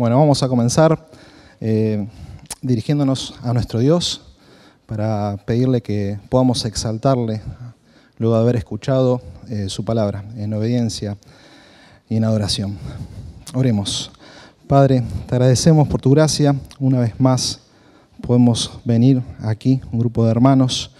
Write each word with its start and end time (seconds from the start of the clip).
Bueno, 0.00 0.16
vamos 0.16 0.42
a 0.42 0.48
comenzar 0.48 0.98
eh, 1.60 2.08
dirigiéndonos 2.62 3.34
a 3.42 3.52
nuestro 3.52 3.80
Dios 3.80 4.22
para 4.86 5.36
pedirle 5.44 5.82
que 5.82 6.18
podamos 6.30 6.64
exaltarle 6.64 7.42
luego 8.16 8.34
de 8.34 8.40
haber 8.40 8.56
escuchado 8.56 9.20
eh, 9.50 9.68
su 9.68 9.84
palabra 9.84 10.24
en 10.38 10.54
obediencia 10.54 11.18
y 12.08 12.16
en 12.16 12.24
adoración. 12.24 12.78
Oremos. 13.52 14.10
Padre, 14.66 15.02
te 15.28 15.34
agradecemos 15.34 15.86
por 15.86 16.00
tu 16.00 16.12
gracia. 16.12 16.56
Una 16.78 17.00
vez 17.00 17.20
más 17.20 17.60
podemos 18.22 18.80
venir 18.86 19.22
aquí, 19.42 19.82
un 19.92 19.98
grupo 19.98 20.24
de 20.24 20.30
hermanos, 20.30 20.92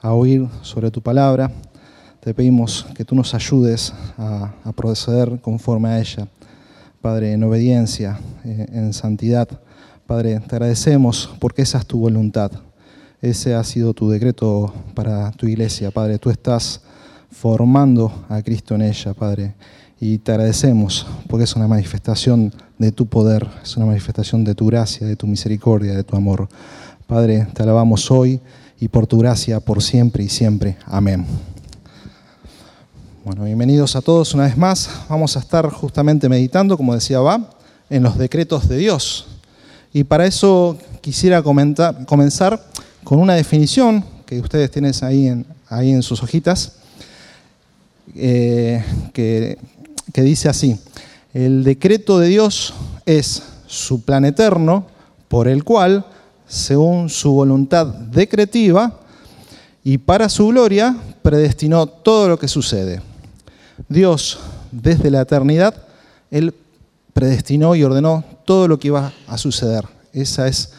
a 0.00 0.14
oír 0.14 0.48
sobre 0.62 0.90
tu 0.90 1.00
palabra. 1.00 1.48
Te 2.18 2.34
pedimos 2.34 2.84
que 2.96 3.04
tú 3.04 3.14
nos 3.14 3.34
ayudes 3.34 3.94
a, 4.16 4.52
a 4.64 4.72
proceder 4.72 5.40
conforme 5.40 5.90
a 5.90 6.00
ella. 6.00 6.26
Padre, 7.00 7.32
en 7.32 7.42
obediencia, 7.44 8.18
eh, 8.44 8.66
en 8.72 8.92
santidad. 8.92 9.48
Padre, 10.06 10.40
te 10.40 10.56
agradecemos 10.56 11.30
porque 11.38 11.62
esa 11.62 11.78
es 11.78 11.86
tu 11.86 11.98
voluntad. 11.98 12.50
Ese 13.20 13.54
ha 13.54 13.62
sido 13.62 13.94
tu 13.94 14.10
decreto 14.10 14.72
para 14.94 15.30
tu 15.32 15.46
iglesia, 15.46 15.90
Padre. 15.90 16.18
Tú 16.18 16.30
estás 16.30 16.80
formando 17.30 18.26
a 18.28 18.42
Cristo 18.42 18.74
en 18.74 18.82
ella, 18.82 19.14
Padre. 19.14 19.54
Y 20.00 20.18
te 20.18 20.32
agradecemos 20.32 21.06
porque 21.28 21.44
es 21.44 21.54
una 21.56 21.68
manifestación 21.68 22.52
de 22.78 22.92
tu 22.92 23.06
poder, 23.06 23.46
es 23.62 23.76
una 23.76 23.86
manifestación 23.86 24.44
de 24.44 24.54
tu 24.54 24.66
gracia, 24.66 25.06
de 25.06 25.16
tu 25.16 25.26
misericordia, 25.26 25.94
de 25.94 26.04
tu 26.04 26.16
amor. 26.16 26.48
Padre, 27.06 27.46
te 27.54 27.62
alabamos 27.62 28.10
hoy 28.10 28.40
y 28.80 28.88
por 28.88 29.06
tu 29.06 29.18
gracia, 29.18 29.60
por 29.60 29.82
siempre 29.82 30.24
y 30.24 30.28
siempre. 30.28 30.76
Amén. 30.86 31.26
Bueno, 33.28 33.44
bienvenidos 33.44 33.94
a 33.94 34.00
todos 34.00 34.32
una 34.32 34.44
vez 34.44 34.56
más. 34.56 34.88
Vamos 35.06 35.36
a 35.36 35.40
estar 35.40 35.68
justamente 35.68 36.30
meditando, 36.30 36.78
como 36.78 36.94
decía 36.94 37.20
Va, 37.20 37.50
en 37.90 38.02
los 38.02 38.16
decretos 38.16 38.70
de 38.70 38.78
Dios. 38.78 39.26
Y 39.92 40.04
para 40.04 40.24
eso 40.24 40.78
quisiera 41.02 41.42
comenzar 41.42 42.64
con 43.04 43.18
una 43.18 43.34
definición 43.34 44.02
que 44.24 44.40
ustedes 44.40 44.70
tienen 44.70 44.94
ahí 45.68 45.90
en, 45.90 46.02
sus 46.02 46.22
hojitas, 46.22 46.76
eh, 48.16 48.82
que 49.12 49.58
dice 50.14 50.48
así, 50.48 50.80
el 51.34 51.64
decreto 51.64 52.18
de 52.18 52.28
Dios 52.28 52.72
es 53.04 53.42
su 53.66 54.06
plan 54.06 54.24
eterno 54.24 54.86
por 55.28 55.48
el 55.48 55.64
cual, 55.64 56.06
según 56.46 57.10
su 57.10 57.32
voluntad 57.32 57.88
decretiva 57.88 59.00
y 59.84 59.98
para 59.98 60.30
su 60.30 60.46
gloria, 60.46 60.96
predestinó 61.20 61.86
todo 61.86 62.30
lo 62.30 62.38
que 62.38 62.48
sucede. 62.48 63.02
Dios, 63.88 64.38
desde 64.72 65.10
la 65.10 65.20
eternidad, 65.20 65.74
Él 66.30 66.54
predestinó 67.12 67.74
y 67.74 67.84
ordenó 67.84 68.24
todo 68.44 68.68
lo 68.68 68.78
que 68.78 68.88
iba 68.88 69.12
a 69.26 69.38
suceder. 69.38 69.84
Esa 70.12 70.48
es 70.48 70.72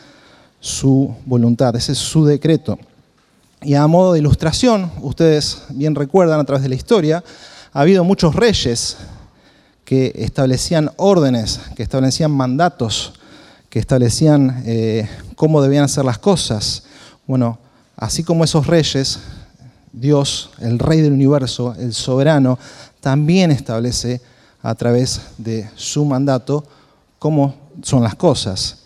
su 0.60 1.16
voluntad, 1.26 1.76
ese 1.76 1.94
es 1.94 1.98
su 1.98 2.26
decreto. 2.26 2.78
Y 3.62 3.74
a 3.74 3.86
modo 3.88 4.14
de 4.14 4.20
ilustración, 4.20 4.92
ustedes 5.02 5.64
bien 5.70 5.96
recuerdan 5.96 6.40
a 6.40 6.46
través 6.46 6.64
de 6.64 6.70
la 6.70 6.76
historia, 6.76 7.24
ha 7.74 7.82
habido 7.82 8.04
muchos 8.04 8.36
reyes 8.36 8.98
que 9.86 10.14
establecían 10.16 10.92
órdenes, 10.98 11.60
que 11.76 11.84
establecían 11.84 12.32
mandatos, 12.32 13.14
que 13.70 13.80
establecían 13.80 14.64
eh, 14.66 15.10
cómo 15.36 15.62
debían 15.62 15.86
hacer 15.86 16.06
las 16.06 16.20
cosas. 16.20 16.84
Bueno, 17.28 17.60
así 17.96 18.24
como 18.24 18.44
esos 18.44 18.68
reyes, 18.68 19.20
Dios, 19.92 20.52
el 20.60 20.80
rey 20.80 21.02
del 21.02 21.14
universo, 21.14 21.76
el 21.80 21.94
soberano, 21.94 22.58
también 23.02 23.52
establece 23.52 24.22
a 24.62 24.76
través 24.76 25.22
de 25.38 25.70
su 25.76 26.06
mandato 26.06 26.64
cómo 27.18 27.56
son 27.82 28.04
las 28.04 28.16
cosas. 28.16 28.80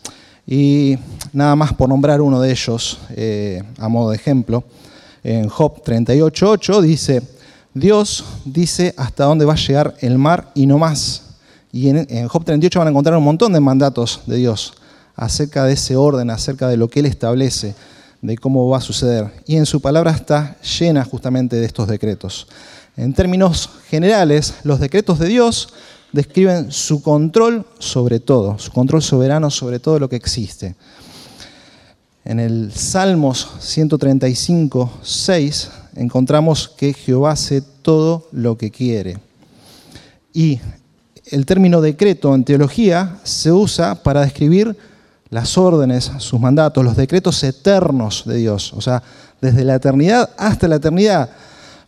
Y 0.46 0.98
nada 1.32 1.56
más 1.56 1.74
por 1.74 1.90
nombrar 1.90 2.22
uno 2.22 2.42
de 2.42 2.52
ellos, 2.52 3.00
eh, 3.12 3.64
a 3.78 3.88
modo 3.88 4.12
de 4.12 4.18
ejemplo, 4.18 4.64
en 5.24 5.48
Job 5.48 5.84
38.8 5.84 6.82
dice, 6.82 7.24
Dios 7.74 8.26
dice 8.44 8.94
hasta 8.98 9.24
dónde 9.26 9.46
va 9.46 9.54
a 9.54 9.58
llegar 9.58 9.96
el 10.02 10.18
mar 10.18 10.52
y 10.54 10.66
no 10.66 10.78
más. 10.78 11.22
Y 11.72 11.90
en, 11.90 12.06
en 12.10 12.28
Job 12.28 12.44
38 12.44 12.80
van 12.80 12.88
a 12.88 12.92
encontrar 12.92 13.18
un 13.18 13.24
montón 13.24 13.54
de 13.54 13.60
mandatos 13.60 14.22
de 14.26 14.38
Dios 14.38 14.74
acerca 15.16 15.64
de 15.64 15.74
ese 15.74 15.96
orden, 15.96 16.30
acerca 16.30 16.68
de 16.68 16.78
lo 16.78 16.88
que 16.88 17.00
Él 17.00 17.06
establece, 17.06 17.74
de 18.22 18.38
cómo 18.38 18.68
va 18.70 18.78
a 18.78 18.82
suceder. 18.82 19.32
Y 19.46 19.56
en 19.56 19.66
su 19.66 19.82
palabra 19.82 20.12
está 20.12 20.58
llena 20.80 21.04
justamente 21.04 21.56
de 21.56 21.66
estos 21.66 21.88
decretos. 21.88 22.48
En 22.96 23.14
términos 23.14 23.70
generales, 23.90 24.56
los 24.64 24.80
decretos 24.80 25.20
de 25.20 25.28
Dios 25.28 25.70
describen 26.12 26.72
su 26.72 27.02
control 27.02 27.66
sobre 27.80 28.20
todo, 28.20 28.60
su 28.60 28.72
control 28.72 29.02
soberano 29.02 29.50
sobre 29.50 29.80
todo 29.80 30.00
lo 30.00 30.08
que 30.08 30.16
existe. 30.16 30.76
En 32.24 32.40
el 32.40 32.72
Salmos 32.72 33.50
135, 33.60 35.00
6 35.02 35.72
encontramos 35.96 36.70
que 36.70 36.94
Jehová 36.94 37.32
hace 37.32 37.62
todo 37.82 38.28
lo 38.32 38.58
que 38.58 38.72
quiere. 38.72 39.18
Y 40.32 40.60
el 41.26 41.46
término 41.46 41.82
decreto 41.82 42.34
en 42.34 42.44
teología 42.44 43.18
se 43.24 43.52
usa 43.52 43.96
para 44.04 44.22
describir 44.22 44.78
las 45.32 45.58
órdenes, 45.58 46.12
sus 46.20 46.40
mandatos, 46.40 46.86
los 46.86 46.96
decretos 46.96 47.44
eternos 47.44 48.24
de 48.26 48.38
Dios. 48.38 48.72
O 48.74 48.82
sea, 48.82 49.02
desde 49.42 49.64
la 49.64 49.76
eternidad 49.76 50.30
hasta 50.38 50.68
la 50.68 50.76
eternidad, 50.76 51.30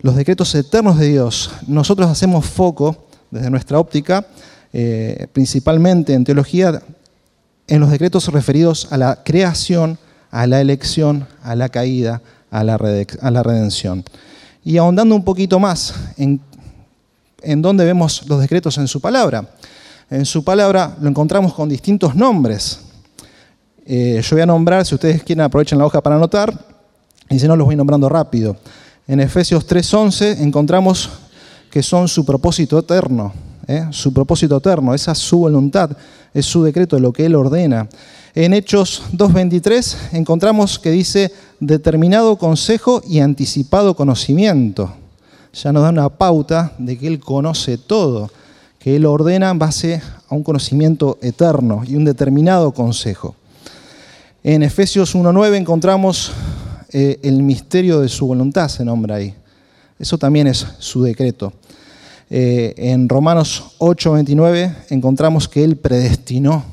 los 0.06 0.14
decretos 0.14 0.54
eternos 0.54 1.00
de 1.00 1.08
Dios. 1.08 1.50
Nosotros 1.66 2.08
hacemos 2.08 2.46
foco 2.46 3.08
desde 3.28 3.50
nuestra 3.50 3.80
óptica, 3.80 4.24
eh, 4.72 5.26
principalmente 5.32 6.14
en 6.14 6.22
teología, 6.22 6.80
en 7.66 7.80
los 7.80 7.90
decretos 7.90 8.28
referidos 8.28 8.86
a 8.92 8.98
la 8.98 9.24
creación, 9.24 9.98
a 10.30 10.46
la 10.46 10.60
elección, 10.60 11.26
a 11.42 11.56
la 11.56 11.68
caída, 11.70 12.22
a 12.52 12.62
la, 12.62 12.78
redención. 12.78 14.04
Y 14.64 14.76
ahondando 14.76 15.12
un 15.16 15.24
poquito 15.24 15.58
más 15.58 15.92
en, 16.16 16.40
en 17.42 17.60
dónde 17.60 17.84
vemos 17.84 18.28
los 18.28 18.40
decretos 18.40 18.78
en 18.78 18.86
su 18.86 19.00
palabra. 19.00 19.50
En 20.08 20.24
su 20.24 20.44
palabra 20.44 20.96
lo 21.00 21.08
encontramos 21.08 21.52
con 21.52 21.68
distintos 21.68 22.14
nombres. 22.14 22.78
Eh, 23.84 24.20
yo 24.22 24.36
voy 24.36 24.42
a 24.42 24.46
nombrar, 24.46 24.86
si 24.86 24.94
ustedes 24.94 25.24
quieren 25.24 25.42
aprovechen 25.42 25.78
la 25.78 25.84
hoja 25.84 26.00
para 26.00 26.14
anotar, 26.14 26.56
y 27.28 27.40
si 27.40 27.48
no 27.48 27.56
los 27.56 27.66
voy 27.66 27.74
nombrando 27.74 28.08
rápido. 28.08 28.56
En 29.08 29.20
Efesios 29.20 29.66
3:11 29.66 30.40
encontramos 30.40 31.08
que 31.70 31.82
son 31.82 32.08
su 32.08 32.24
propósito 32.24 32.78
eterno, 32.78 33.32
¿eh? 33.68 33.86
su 33.90 34.12
propósito 34.12 34.56
eterno, 34.56 34.94
esa 34.94 35.12
es 35.12 35.18
su 35.18 35.38
voluntad, 35.38 35.90
es 36.34 36.44
su 36.44 36.64
decreto, 36.64 36.98
lo 36.98 37.12
que 37.12 37.26
Él 37.26 37.36
ordena. 37.36 37.88
En 38.34 38.52
Hechos 38.52 39.04
2.23 39.12 39.96
encontramos 40.12 40.78
que 40.78 40.90
dice 40.90 41.32
determinado 41.60 42.36
consejo 42.36 43.00
y 43.08 43.20
anticipado 43.20 43.94
conocimiento. 43.94 44.92
Ya 45.54 45.72
nos 45.72 45.84
da 45.84 45.90
una 45.90 46.08
pauta 46.08 46.72
de 46.76 46.98
que 46.98 47.06
Él 47.06 47.20
conoce 47.20 47.78
todo, 47.78 48.30
que 48.78 48.96
Él 48.96 49.06
ordena 49.06 49.50
en 49.50 49.58
base 49.58 50.02
a 50.28 50.34
un 50.34 50.42
conocimiento 50.42 51.18
eterno 51.22 51.82
y 51.86 51.94
un 51.94 52.04
determinado 52.04 52.72
consejo. 52.72 53.36
En 54.42 54.62
Efesios 54.62 55.14
1.9 55.14 55.54
encontramos 55.56 56.32
eh, 56.98 57.20
el 57.24 57.42
misterio 57.42 58.00
de 58.00 58.08
su 58.08 58.26
voluntad, 58.26 58.68
se 58.68 58.82
nombra 58.82 59.16
ahí. 59.16 59.34
Eso 59.98 60.16
también 60.16 60.46
es 60.46 60.66
su 60.78 61.02
decreto. 61.02 61.52
Eh, 62.30 62.72
en 62.78 63.06
Romanos 63.06 63.74
8.29 63.80 64.74
encontramos 64.88 65.46
que 65.46 65.62
Él 65.62 65.76
predestinó. 65.76 66.64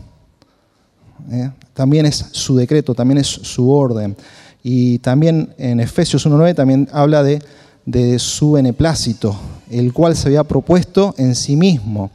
¿eh? 1.30 1.52
También 1.74 2.06
es 2.06 2.26
su 2.32 2.56
decreto, 2.56 2.96
también 2.96 3.18
es 3.18 3.28
su 3.28 3.70
orden. 3.70 4.16
Y 4.64 5.00
también 5.00 5.54
en 5.58 5.82
Efesios 5.82 6.26
1.9 6.26 6.56
también 6.56 6.88
habla 6.94 7.22
de, 7.22 7.42
de 7.86 8.18
su 8.18 8.54
beneplácito, 8.54 9.38
el 9.70 9.92
cual 9.92 10.16
se 10.16 10.30
había 10.30 10.46
propuesto 10.46 11.14
en 11.18 11.36
sí 11.36 11.58
mismo. 11.58 12.12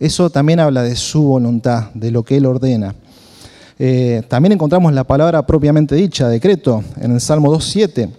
Eso 0.00 0.28
también 0.28 0.58
habla 0.58 0.82
de 0.82 0.96
su 0.96 1.22
voluntad, 1.22 1.92
de 1.94 2.10
lo 2.10 2.24
que 2.24 2.36
Él 2.36 2.46
ordena. 2.46 2.96
Eh, 3.78 4.22
también 4.28 4.52
encontramos 4.52 4.92
la 4.92 5.04
palabra 5.04 5.44
propiamente 5.44 5.94
dicha, 5.94 6.28
decreto, 6.28 6.84
en 7.00 7.12
el 7.12 7.20
Salmo 7.20 7.52
2.7. 7.52 8.10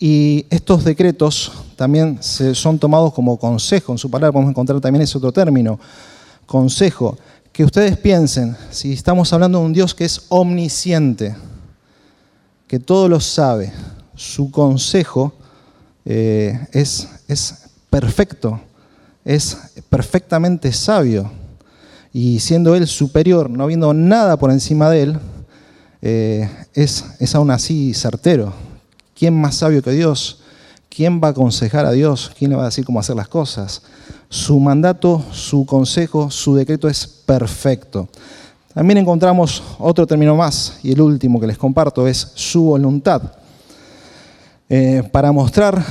Y 0.00 0.46
estos 0.50 0.82
decretos 0.82 1.52
también 1.76 2.18
son 2.22 2.78
tomados 2.78 3.12
como 3.12 3.38
consejo. 3.38 3.92
En 3.92 3.98
su 3.98 4.10
palabra 4.10 4.32
podemos 4.32 4.50
encontrar 4.50 4.80
también 4.80 5.02
ese 5.02 5.16
otro 5.16 5.32
término, 5.32 5.78
consejo. 6.44 7.16
Que 7.52 7.64
ustedes 7.64 7.96
piensen, 7.98 8.56
si 8.70 8.94
estamos 8.94 9.32
hablando 9.32 9.60
de 9.60 9.66
un 9.66 9.72
Dios 9.72 9.94
que 9.94 10.04
es 10.04 10.26
omnisciente, 10.28 11.36
que 12.66 12.80
todo 12.80 13.08
lo 13.08 13.20
sabe, 13.20 13.72
su 14.16 14.50
consejo 14.50 15.34
eh, 16.04 16.66
es, 16.72 17.08
es 17.28 17.70
perfecto, 17.90 18.60
es 19.24 19.56
perfectamente 19.88 20.72
sabio 20.72 21.30
y 22.12 22.40
siendo 22.40 22.74
Él 22.74 22.86
superior, 22.86 23.48
no 23.50 23.64
habiendo 23.64 23.94
nada 23.94 24.36
por 24.36 24.50
encima 24.50 24.90
de 24.90 25.02
Él, 25.02 25.18
eh, 26.02 26.50
es, 26.74 27.04
es 27.18 27.34
aún 27.34 27.50
así 27.50 27.94
certero. 27.94 28.52
¿Quién 29.14 29.40
más 29.40 29.56
sabio 29.56 29.82
que 29.82 29.92
Dios? 29.92 30.42
¿quién 30.94 31.20
va 31.22 31.28
a 31.28 31.30
aconsejar 31.30 31.86
a 31.86 31.92
Dios? 31.92 32.30
¿Quién 32.38 32.50
le 32.50 32.56
va 32.56 32.62
a 32.62 32.66
decir 32.66 32.84
cómo 32.84 33.00
hacer 33.00 33.16
las 33.16 33.28
cosas? 33.28 33.82
Su 34.28 34.60
mandato, 34.60 35.22
su 35.32 35.64
consejo, 35.64 36.30
su 36.30 36.54
decreto 36.54 36.88
es 36.88 37.06
perfecto. 37.06 38.08
También 38.74 38.98
encontramos 38.98 39.62
otro 39.78 40.06
término 40.06 40.36
más, 40.36 40.78
y 40.82 40.92
el 40.92 41.00
último 41.00 41.40
que 41.40 41.46
les 41.46 41.58
comparto 41.58 42.06
es 42.06 42.32
su 42.34 42.64
voluntad. 42.64 43.22
Eh, 44.68 45.02
para 45.12 45.32
mostrar 45.32 45.84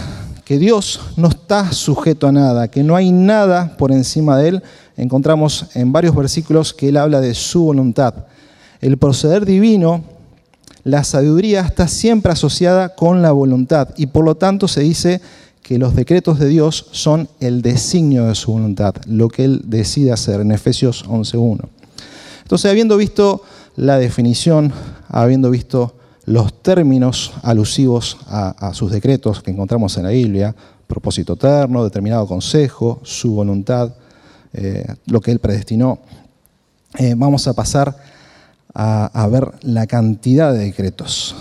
que 0.43 0.57
Dios 0.57 0.99
no 1.15 1.27
está 1.27 1.71
sujeto 1.71 2.27
a 2.27 2.31
nada, 2.31 2.67
que 2.67 2.83
no 2.83 2.95
hay 2.95 3.11
nada 3.11 3.75
por 3.77 3.91
encima 3.91 4.37
de 4.37 4.49
Él, 4.49 4.63
encontramos 4.97 5.67
en 5.75 5.91
varios 5.91 6.15
versículos 6.15 6.73
que 6.73 6.89
Él 6.89 6.97
habla 6.97 7.21
de 7.21 7.33
su 7.33 7.63
voluntad. 7.63 8.25
El 8.81 8.97
proceder 8.97 9.45
divino, 9.45 10.03
la 10.83 11.03
sabiduría 11.03 11.61
está 11.61 11.87
siempre 11.87 12.31
asociada 12.31 12.95
con 12.95 13.21
la 13.21 13.31
voluntad 13.31 13.89
y 13.97 14.07
por 14.07 14.25
lo 14.25 14.35
tanto 14.35 14.67
se 14.67 14.81
dice 14.81 15.21
que 15.61 15.77
los 15.77 15.95
decretos 15.95 16.39
de 16.39 16.47
Dios 16.47 16.87
son 16.91 17.29
el 17.39 17.61
designio 17.61 18.25
de 18.25 18.35
su 18.35 18.51
voluntad, 18.51 18.95
lo 19.05 19.29
que 19.29 19.45
Él 19.45 19.61
decide 19.65 20.11
hacer 20.11 20.41
en 20.41 20.51
Efesios 20.51 21.05
11.1. 21.07 21.67
Entonces, 22.41 22.69
habiendo 22.69 22.97
visto 22.97 23.43
la 23.75 23.97
definición, 23.97 24.73
habiendo 25.07 25.49
visto 25.49 25.95
los 26.25 26.61
términos 26.61 27.31
alusivos 27.43 28.17
a, 28.27 28.73
sus 28.73 28.91
decretos 28.91 29.41
que 29.41 29.51
encontramos 29.51 29.97
en 29.97 30.03
la 30.03 30.09
Biblia, 30.09 30.55
propósito 30.87 31.33
eterno, 31.33 31.83
determinado 31.83 32.27
consejo, 32.27 32.99
su 33.03 33.33
voluntad, 33.33 33.93
eh, 34.53 34.85
lo 35.05 35.21
que 35.21 35.31
Él 35.31 35.39
predestinó, 35.39 35.99
eh, 36.97 37.13
vamos 37.15 37.47
a 37.47 37.53
pasar 37.53 37.95
a, 38.73 39.27
ver 39.29 39.51
la 39.61 39.87
cantidad 39.87 40.53
de 40.53 40.59
decretos. 40.59 41.35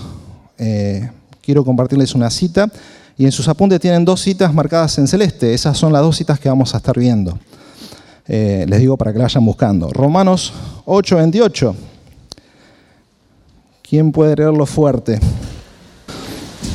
Eh, 0.59 1.09
quiero 1.41 1.65
compartirles 1.65 2.15
una 2.15 2.31
cita 2.31 2.71
y 3.17 3.25
en 3.25 3.33
sus 3.33 3.49
apuntes 3.49 3.81
tienen 3.81 4.05
dos 4.05 4.21
citas 4.21 4.53
marcadas 4.53 4.99
en 4.99 5.07
celeste. 5.07 5.55
Esas 5.55 5.77
son 5.77 5.93
las 5.93 6.03
dos 6.03 6.17
citas 6.17 6.41
que 6.41 6.49
vamos 6.49 6.75
a 6.75 6.79
estar 6.79 6.99
viendo. 6.99 7.39
les 8.27 8.79
digo 8.79 8.97
para 8.97 9.13
que 9.13 9.19
la 9.19 9.25
vayan 9.25 9.45
buscando. 9.45 9.91
Romanos 9.91 10.53
8:28. 10.87 11.75
¿Quién 13.91 14.13
puede 14.13 14.37
leerlo 14.37 14.67
fuerte? 14.67 15.19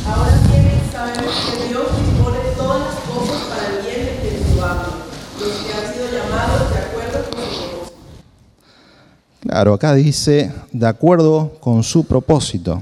Ahora 0.05 0.37
tienen 0.51 0.91
saber 0.91 1.15
que 1.15 1.67
Dios 1.69 1.85
dispone 2.05 2.39
todas 2.57 2.79
las 2.81 2.95
cosas 3.07 3.41
para 3.47 3.67
el 3.67 3.85
bien 3.85 4.05
de 4.05 4.19
quienes 4.19 4.55
lo 4.55 4.65
aman, 4.65 4.85
los 5.39 5.53
que 5.63 5.73
han 5.73 5.93
sido 5.93 6.11
llamados 6.11 6.69
de 6.71 6.77
acuerdo 6.77 7.29
con 7.31 7.41
su 7.41 7.69
propósito. 7.69 7.93
Claro, 9.47 9.75
acá 9.75 9.93
dice 9.93 10.51
de 10.71 10.87
acuerdo 10.87 11.53
con 11.59 11.83
su 11.83 12.05
propósito. 12.05 12.81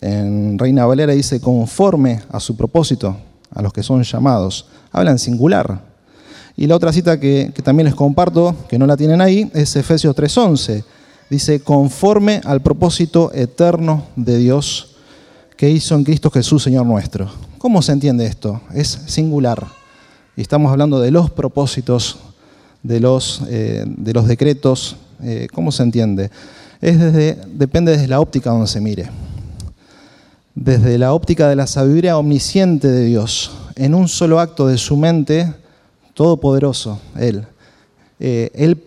En 0.00 0.58
Reina 0.58 0.84
Valera 0.84 1.14
dice 1.14 1.40
conforme 1.40 2.20
a 2.30 2.38
su 2.38 2.54
propósito, 2.54 3.16
a 3.50 3.62
los 3.62 3.72
que 3.72 3.82
son 3.82 4.02
llamados. 4.02 4.66
Habla 4.92 5.12
en 5.12 5.18
singular. 5.18 5.80
Y 6.54 6.66
la 6.66 6.76
otra 6.76 6.92
cita 6.92 7.18
que, 7.18 7.50
también 7.64 7.86
les 7.86 7.94
comparto, 7.94 8.54
que 8.68 8.78
no 8.78 8.86
la 8.86 8.96
tienen 8.96 9.22
ahí, 9.22 9.50
es 9.54 9.74
Efesios 9.76 10.14
3.11 10.14 10.84
dice, 11.30 11.60
conforme 11.60 12.42
al 12.44 12.60
propósito 12.60 13.32
eterno 13.34 14.06
de 14.14 14.36
Dios 14.36 14.96
que 15.56 15.70
hizo 15.70 15.94
en 15.94 16.04
Cristo 16.04 16.30
Jesús, 16.30 16.62
Señor 16.62 16.84
nuestro. 16.84 17.30
¿Cómo 17.56 17.80
se 17.80 17.92
entiende 17.92 18.26
esto? 18.26 18.60
Es 18.74 19.00
singular. 19.06 19.66
Y 20.36 20.42
estamos 20.42 20.70
hablando 20.70 21.00
de 21.00 21.10
los 21.10 21.30
propósitos, 21.30 22.18
de 22.82 23.00
los, 23.00 23.42
eh, 23.48 23.84
de 23.86 24.12
los 24.12 24.28
decretos. 24.28 24.96
Eh, 25.24 25.48
¿Cómo 25.54 25.72
se 25.72 25.82
entiende? 25.82 26.30
Es 26.82 27.00
desde, 27.00 27.38
depende 27.46 27.92
desde 27.92 28.08
la 28.08 28.20
óptica 28.20 28.50
donde 28.50 28.66
se 28.66 28.80
mire. 28.80 29.08
Desde 30.54 30.98
la 30.98 31.14
óptica 31.14 31.48
de 31.48 31.56
la 31.56 31.66
sabiduría 31.66 32.18
omnisciente 32.18 32.88
de 32.88 33.06
Dios, 33.06 33.50
en 33.74 33.94
un 33.94 34.06
solo 34.08 34.38
acto 34.38 34.66
de 34.66 34.76
su 34.76 34.98
mente, 34.98 35.52
todopoderoso, 36.12 37.00
Él. 37.18 37.46
Eh, 38.20 38.50
él 38.54 38.82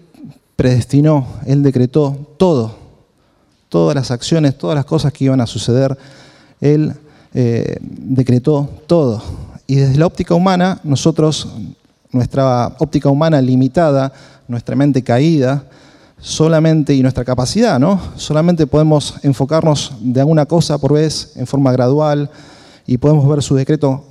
predestinó, 0.56 1.28
Él 1.48 1.64
decretó 1.64 2.16
todo, 2.38 2.76
todas 3.68 3.96
las 3.96 4.12
acciones, 4.12 4.58
todas 4.60 4.76
las 4.76 4.86
cosas 4.86 5.12
que 5.12 5.26
iban 5.26 5.42
a 5.42 5.48
suceder, 5.48 5.98
Él 6.62 6.94
eh, 7.34 7.78
decretó 7.82 8.70
todo. 8.86 9.24
Y 9.66 9.76
desde 9.76 9.98
la 9.98 10.06
óptica 10.06 10.36
humana, 10.36 10.80
nosotros, 10.84 11.48
nuestra 12.12 12.76
óptica 12.78 13.10
humana 13.10 13.42
limitada, 13.42 14.14
nuestra 14.48 14.76
mente 14.76 15.04
caída, 15.04 15.66
solamente, 16.20 16.94
y 16.94 17.02
nuestra 17.02 17.24
capacidad, 17.24 17.80
¿no? 17.80 18.00
Solamente 18.16 18.68
podemos 18.68 19.16
enfocarnos 19.24 19.94
de 20.00 20.20
alguna 20.20 20.46
cosa 20.46 20.78
por 20.78 20.94
vez, 20.94 21.34
en 21.36 21.48
forma 21.48 21.72
gradual, 21.72 22.30
y 22.86 22.98
podemos 22.98 23.28
ver 23.28 23.44
su 23.44 23.56
decreto 23.56 24.06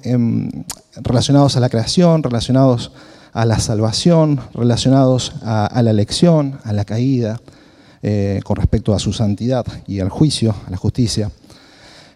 relacionados 0.96 1.56
a 1.56 1.60
la 1.60 1.68
creación, 1.68 2.22
relacionados 2.22 2.92
a 3.32 3.44
la 3.44 3.58
salvación, 3.58 4.40
relacionados 4.54 5.32
a, 5.42 5.80
la 5.82 5.90
elección, 5.90 6.58
a 6.64 6.72
la 6.72 6.84
caída, 6.84 7.40
eh, 8.02 8.40
con 8.44 8.56
respecto 8.56 8.94
a 8.94 8.98
su 8.98 9.12
santidad 9.12 9.66
y 9.86 10.00
al 10.00 10.10
juicio, 10.10 10.54
a 10.66 10.70
la 10.70 10.76
justicia. 10.76 11.30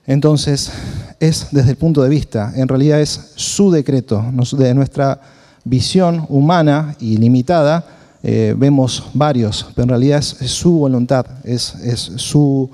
Entonces, 0.07 0.71
es 1.19 1.49
desde 1.51 1.71
el 1.71 1.77
punto 1.77 2.03
de 2.03 2.09
vista, 2.09 2.53
en 2.57 2.69
realidad 2.69 3.01
es 3.01 3.33
su 3.37 3.71
decreto, 3.71 4.25
de 4.53 4.75
nuestra 4.75 5.21
visión 5.65 6.25
humana 6.29 6.97
y 7.01 7.17
limitada, 7.19 7.85
eh, 8.23 8.55
vemos 8.57 9.05
varios, 9.15 9.67
pero 9.75 9.85
en 9.85 9.89
realidad 9.91 10.19
es, 10.19 10.51
su 10.51 10.73
voluntad, 10.73 11.27
es, 11.45 11.75
su, 12.17 12.71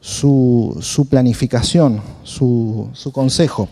su, 0.00 1.06
planificación, 1.08 2.00
su, 2.22 2.88
su 2.92 3.12
consejo. 3.12 3.68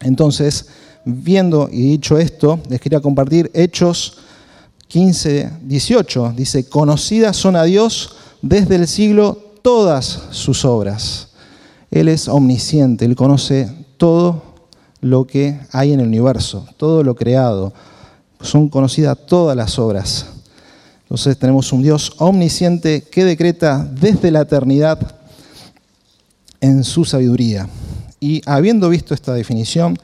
Entonces, 0.00 0.68
viendo 1.04 1.68
y 1.70 1.82
dicho 1.82 2.18
esto, 2.18 2.60
les 2.68 2.80
quería 2.80 3.00
compartir 3.00 3.50
Hechos 3.54 4.18
15, 4.88 5.50
18. 5.62 6.34
Dice, 6.36 6.68
conocidas 6.68 7.36
son 7.36 7.56
a 7.56 7.64
Dios 7.64 8.16
desde 8.42 8.76
el 8.76 8.88
siglo 8.88 9.38
todas 9.62 10.22
sus 10.30 10.64
obras. 10.64 11.28
Él 11.90 12.08
es 12.08 12.28
omnisciente, 12.28 13.04
Él 13.04 13.16
conoce 13.16 13.70
todo 13.96 14.42
lo 15.00 15.26
que 15.26 15.58
hay 15.72 15.92
en 15.92 16.00
el 16.00 16.06
universo, 16.06 16.66
todo 16.76 17.02
lo 17.02 17.14
creado. 17.14 17.72
Son 18.40 18.68
conocidas 18.68 19.18
todas 19.26 19.56
las 19.56 19.78
obras. 19.78 20.26
Entonces 21.02 21.36
tenemos 21.38 21.72
un 21.72 21.82
Dios 21.82 22.12
omnisciente 22.18 23.02
que 23.02 23.24
decreta 23.24 23.84
desde 23.84 24.30
la 24.30 24.42
eternidad 24.42 25.16
en 26.60 26.84
su 26.84 27.04
sabiduría. 27.04 27.68
Y 28.20 28.42
habiendo 28.46 28.88
visto 28.88 29.14
esta 29.14 29.32
definición, 29.32 29.98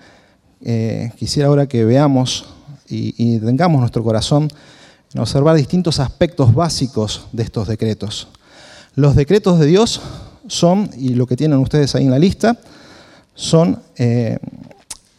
eh, 0.63 1.13
quisiera 1.17 1.49
ahora 1.49 1.67
que 1.67 1.85
veamos 1.85 2.47
y, 2.89 3.39
tengamos 3.39 3.81
nuestro 3.81 4.03
corazón 4.03 4.49
en 5.13 5.21
observar 5.21 5.57
distintos 5.57 6.01
aspectos 6.01 6.55
básicos 6.55 7.27
de 7.33 7.43
estos 7.43 7.69
decretos. 7.69 8.29
Los 8.95 9.15
decretos 9.15 9.59
de 9.61 9.67
Dios 9.67 10.01
son, 10.49 10.91
y 10.97 11.11
lo 11.11 11.27
que 11.27 11.37
tienen 11.37 11.59
ustedes 11.59 11.95
ahí 11.95 12.05
en 12.05 12.11
la 12.11 12.19
lista, 12.19 12.59
son 13.35 13.81
eh, 13.97 14.39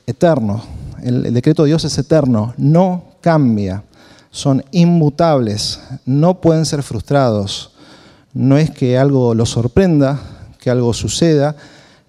eternos. 0.05 0.63
El 1.07 1.33
decreto 1.33 1.63
de 1.63 1.69
Dios 1.69 1.85
es 1.85 1.97
eterno, 1.97 2.53
no 2.57 3.03
cambia, 3.21 3.83
son 4.31 4.63
inmutables, 4.71 5.79
no 6.05 6.39
pueden 6.39 6.65
ser 6.65 6.83
frustrados. 6.83 7.71
No 8.33 8.57
es 8.57 8.69
que 8.69 8.97
algo 8.97 9.33
los 9.33 9.49
sorprenda, 9.49 10.19
que 10.59 10.69
algo 10.69 10.93
suceda, 10.93 11.55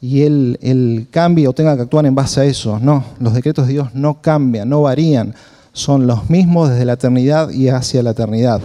y 0.01 0.23
él, 0.23 1.09
cambie 1.11 1.49
o 1.49 1.53
tenga 1.53 1.75
que 1.75 1.83
actuar 1.83 2.07
en 2.07 2.15
base 2.15 2.41
a 2.41 2.45
eso. 2.45 2.79
No, 2.79 3.03
los 3.19 3.35
decretos 3.35 3.67
de 3.67 3.73
Dios 3.73 3.89
no 3.95 4.21
cambian, 4.21 4.69
no 4.69 4.83
varían, 4.83 5.35
son 5.73 6.07
los 6.07 6.29
mismos 6.29 6.71
desde 6.71 6.85
la 6.85 6.95
eternidad 6.95 7.51
y 7.51 7.69
hacia 7.69 8.03
la 8.03 8.11
eternidad. 8.11 8.61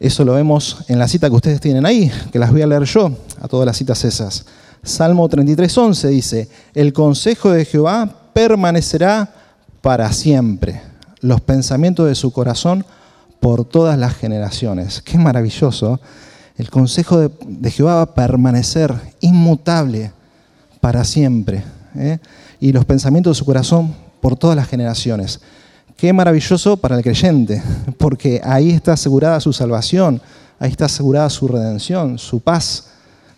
Eso 0.00 0.24
lo 0.24 0.34
vemos 0.34 0.84
en 0.88 0.98
la 0.98 1.08
cita 1.08 1.28
que 1.28 1.36
ustedes 1.36 1.60
tienen 1.60 1.86
ahí, 1.86 2.10
que 2.32 2.38
las 2.38 2.50
voy 2.50 2.62
a 2.62 2.66
leer 2.66 2.84
yo, 2.84 3.10
a 3.40 3.48
todas 3.48 3.66
las 3.66 3.76
citas 3.76 4.04
esas. 4.04 4.44
Salmo 4.82 5.28
33.11 5.28 6.08
dice, 6.08 6.48
el 6.74 6.92
consejo 6.92 7.50
de 7.50 7.64
Jehová 7.64 8.10
permanecerá 8.32 9.32
para 9.80 10.12
siempre, 10.12 10.80
los 11.20 11.40
pensamientos 11.40 12.06
de 12.06 12.14
su 12.14 12.32
corazón 12.32 12.84
por 13.40 13.64
todas 13.64 13.98
las 13.98 14.14
generaciones. 14.14 15.02
Qué 15.02 15.18
maravilloso. 15.18 16.00
El 16.56 16.70
consejo 16.70 17.28
de, 17.28 17.70
Jehová 17.70 17.96
va 17.96 18.02
a 18.02 18.14
permanecer 18.14 18.92
inmutable 19.20 20.12
para 20.80 21.04
siempre. 21.04 21.62
¿eh? 21.96 22.18
Y 22.60 22.72
los 22.72 22.84
pensamientos 22.84 23.36
de 23.36 23.38
su 23.38 23.44
corazón 23.44 23.94
por 24.20 24.36
todas 24.36 24.56
las 24.56 24.68
generaciones. 24.68 25.40
Qué 25.96 26.12
maravilloso 26.12 26.76
para 26.76 26.96
el 26.96 27.02
creyente, 27.02 27.62
porque 27.98 28.40
ahí 28.44 28.70
está 28.70 28.92
asegurada 28.92 29.40
su 29.40 29.52
salvación, 29.52 30.20
ahí 30.58 30.70
está 30.70 30.84
asegurada 30.84 31.30
su 31.30 31.48
redención, 31.48 32.18
su 32.18 32.40
paz, 32.40 32.90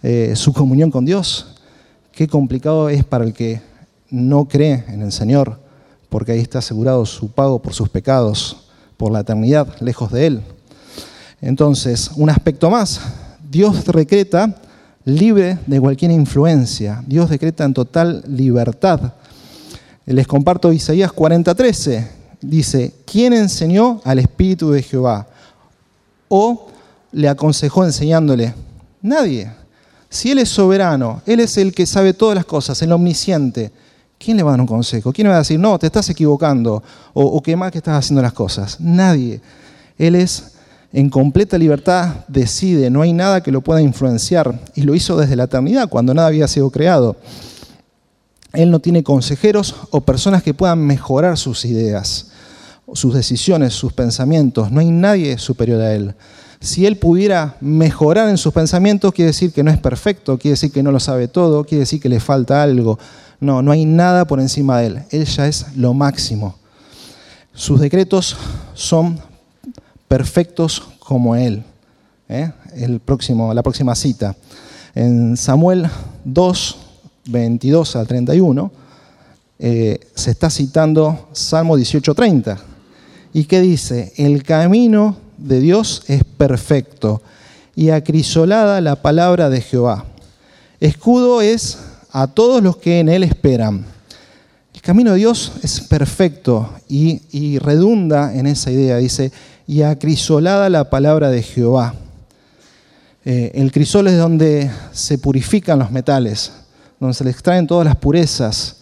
eh, 0.02 0.32
su 0.34 0.52
comunión 0.52 0.90
con 0.90 1.04
Dios. 1.04 1.56
Qué 2.12 2.28
complicado 2.28 2.88
es 2.88 3.04
para 3.04 3.24
el 3.24 3.32
que 3.32 3.60
no 4.10 4.46
cree 4.46 4.84
en 4.88 5.02
el 5.02 5.12
Señor, 5.12 5.58
porque 6.08 6.32
ahí 6.32 6.40
está 6.40 6.58
asegurado 6.58 7.06
su 7.06 7.30
pago 7.30 7.60
por 7.60 7.72
sus 7.72 7.88
pecados, 7.88 8.68
por 8.96 9.12
la 9.12 9.20
eternidad, 9.20 9.68
lejos 9.80 10.10
de 10.12 10.26
Él. 10.26 10.42
Entonces, 11.40 12.10
un 12.16 12.28
aspecto 12.28 12.68
más, 12.68 13.00
Dios 13.50 13.84
decreta 13.84 14.54
libre 15.04 15.58
de 15.66 15.80
cualquier 15.80 16.10
influencia. 16.10 17.02
Dios 17.06 17.30
decreta 17.30 17.64
en 17.64 17.74
total 17.74 18.22
libertad 18.26 19.14
Les 20.06 20.26
comparto 20.26 20.72
Isaías 20.72 21.12
40:13. 21.12 22.06
Dice, 22.42 22.94
¿quién 23.04 23.32
enseñó 23.32 24.00
al 24.04 24.18
Espíritu 24.18 24.70
de 24.70 24.82
Jehová? 24.82 25.26
¿O 26.28 26.68
le 27.12 27.28
aconsejó 27.28 27.84
enseñándole? 27.84 28.54
Nadie. 29.02 29.52
Si 30.08 30.30
Él 30.30 30.38
es 30.38 30.48
soberano, 30.48 31.22
Él 31.26 31.40
es 31.40 31.56
el 31.58 31.72
que 31.74 31.86
sabe 31.86 32.14
todas 32.14 32.34
las 32.34 32.46
cosas, 32.46 32.80
el 32.82 32.92
omnisciente, 32.92 33.70
¿quién 34.22 34.36
le 34.36 34.42
va 34.42 34.50
a 34.50 34.52
dar 34.52 34.60
un 34.60 34.66
consejo? 34.66 35.12
¿Quién 35.12 35.26
le 35.26 35.30
va 35.30 35.36
a 35.36 35.38
decir, 35.40 35.58
no, 35.58 35.78
te 35.78 35.86
estás 35.86 36.08
equivocando? 36.10 36.82
O, 37.14 37.24
o 37.24 37.42
qué 37.42 37.56
mal 37.56 37.70
que 37.70 37.78
estás 37.78 37.98
haciendo 37.98 38.20
las 38.20 38.34
cosas. 38.34 38.78
Nadie. 38.78 39.40
Él 39.98 40.14
es 40.14 40.52
en 40.92 41.08
completa 41.08 41.56
libertad, 41.56 42.24
decide, 42.28 42.90
no 42.90 43.02
hay 43.02 43.12
nada 43.12 43.42
que 43.42 43.50
lo 43.50 43.62
pueda 43.62 43.80
influenciar. 43.80 44.60
Y 44.74 44.82
lo 44.82 44.94
hizo 44.94 45.16
desde 45.16 45.36
la 45.36 45.44
eternidad, 45.44 45.88
cuando 45.88 46.12
nada 46.12 46.28
había 46.28 46.48
sido 46.48 46.70
creado. 46.70 47.16
Él 48.52 48.70
no 48.70 48.80
tiene 48.80 49.02
consejeros 49.02 49.74
o 49.90 50.00
personas 50.00 50.42
que 50.42 50.54
puedan 50.54 50.80
mejorar 50.80 51.38
sus 51.38 51.64
ideas, 51.64 52.32
sus 52.92 53.14
decisiones, 53.14 53.72
sus 53.72 53.92
pensamientos. 53.92 54.70
No 54.70 54.80
hay 54.80 54.90
nadie 54.90 55.38
superior 55.38 55.80
a 55.80 55.94
Él. 55.94 56.14
Si 56.60 56.84
Él 56.84 56.96
pudiera 56.96 57.56
mejorar 57.60 58.28
en 58.28 58.36
sus 58.36 58.52
pensamientos, 58.52 59.14
quiere 59.14 59.28
decir 59.28 59.52
que 59.52 59.62
no 59.62 59.70
es 59.70 59.78
perfecto, 59.78 60.36
quiere 60.36 60.52
decir 60.54 60.72
que 60.72 60.82
no 60.82 60.92
lo 60.92 61.00
sabe 61.00 61.28
todo, 61.28 61.64
quiere 61.64 61.80
decir 61.80 62.00
que 62.00 62.08
le 62.08 62.20
falta 62.20 62.62
algo. 62.62 62.98
No, 63.40 63.62
no 63.62 63.72
hay 63.72 63.86
nada 63.86 64.26
por 64.26 64.38
encima 64.38 64.78
de 64.78 64.86
Él. 64.86 65.02
Él 65.10 65.24
ya 65.24 65.46
es 65.46 65.66
lo 65.76 65.94
máximo. 65.94 66.56
Sus 67.54 67.80
decretos 67.80 68.36
son 68.74 69.18
perfectos 70.06 70.82
como 70.98 71.34
Él. 71.34 71.64
¿eh? 72.28 72.52
El 72.74 73.00
próximo, 73.00 73.52
la 73.54 73.62
próxima 73.62 73.94
cita. 73.94 74.36
En 74.94 75.36
Samuel 75.36 75.88
2, 76.24 76.76
22 77.26 77.96
al 77.96 78.06
31, 78.06 78.72
eh, 79.58 80.00
se 80.14 80.30
está 80.30 80.48
citando 80.50 81.28
Salmo 81.32 81.76
18:30. 81.76 82.58
¿Y 83.32 83.44
qué 83.44 83.60
dice? 83.60 84.12
El 84.16 84.42
camino 84.42 85.16
de 85.36 85.60
Dios 85.60 86.02
es 86.08 86.24
perfecto 86.24 87.22
y 87.76 87.90
acrisolada 87.90 88.80
la 88.80 88.96
palabra 88.96 89.48
de 89.48 89.60
Jehová. 89.60 90.04
Escudo 90.80 91.42
es 91.42 91.78
a 92.12 92.26
todos 92.28 92.62
los 92.62 92.76
que 92.76 93.00
en 93.00 93.08
él 93.08 93.22
esperan. 93.22 93.84
El 94.74 94.80
camino 94.80 95.12
de 95.12 95.18
Dios 95.18 95.52
es 95.62 95.80
perfecto 95.80 96.70
y, 96.88 97.58
redunda 97.58 98.34
en 98.34 98.46
esa 98.46 98.70
idea. 98.70 98.96
Dice, 98.96 99.30
y 99.66 99.82
acrisolada 99.82 100.68
la 100.70 100.88
palabra 100.88 101.30
de 101.30 101.42
Jehová. 101.42 101.94
Eh, 103.24 103.52
el 103.54 103.70
crisol 103.70 104.08
es 104.08 104.16
donde 104.16 104.70
se 104.92 105.18
purifican 105.18 105.78
los 105.78 105.90
metales, 105.90 106.50
donde 106.98 107.14
se 107.14 107.24
le 107.24 107.30
extraen 107.30 107.66
todas 107.66 107.84
las 107.84 107.96
purezas. 107.96 108.78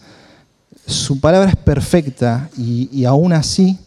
Su 0.87 1.19
palabra 1.19 1.49
es 1.49 1.57
perfecta 1.57 2.49
y, 2.57 3.03
aún 3.03 3.33
así 3.33 3.77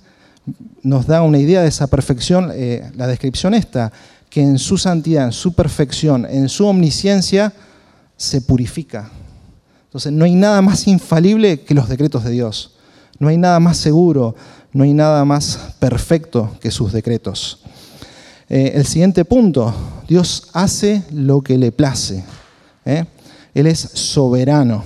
nos 0.83 1.07
da 1.07 1.23
una 1.23 1.39
idea 1.39 1.63
de 1.63 1.69
esa 1.69 1.87
perfección, 1.87 2.51
eh, 2.53 2.91
la 2.97 3.07
descripción 3.07 3.55
esta, 3.55 3.91
que 4.29 4.43
en 4.43 4.59
su 4.59 4.77
santidad, 4.77 5.25
en 5.25 5.33
su 5.33 5.55
perfección, 5.55 6.27
en 6.29 6.49
su 6.49 6.67
omnisciencia, 6.67 7.53
se 8.17 8.41
purifica. 8.41 9.11
Entonces 9.93 10.11
no 10.11 10.25
hay 10.25 10.35
nada 10.35 10.63
más 10.63 10.89
infalible 10.89 11.61
que 11.61 11.75
los 11.75 11.87
decretos 11.87 12.25
de 12.25 12.31
Dios. 12.31 12.71
No 13.19 13.29
hay 13.29 13.37
nada 13.37 13.61
más 13.61 13.77
seguro, 13.77 14.35
no 14.73 14.85
hay 14.85 14.95
nada 14.95 15.23
más 15.27 15.75
perfecto 15.79 16.51
que 16.63 16.71
sus 16.71 16.93
decretos. 16.93 17.59
Eh, 18.49 18.73
el 18.75 18.87
siguiente 18.87 19.27
punto, 19.27 19.75
Dios 20.09 20.49
hace 20.55 21.03
lo 21.13 21.43
que 21.43 21.59
le 21.59 21.73
place. 21.73 22.25
¿eh? 22.87 23.05
Él 23.53 23.67
es 23.67 23.81
soberano. 23.81 24.83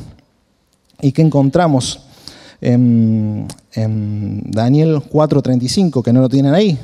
¿Y 1.00 1.12
qué 1.12 1.22
encontramos 1.22 2.00
en, 2.60 3.46
en 3.74 4.42
Daniel 4.50 4.96
4:35, 5.08 6.02
que 6.02 6.12
no 6.12 6.20
lo 6.20 6.28
tienen 6.28 6.52
ahí? 6.52 6.76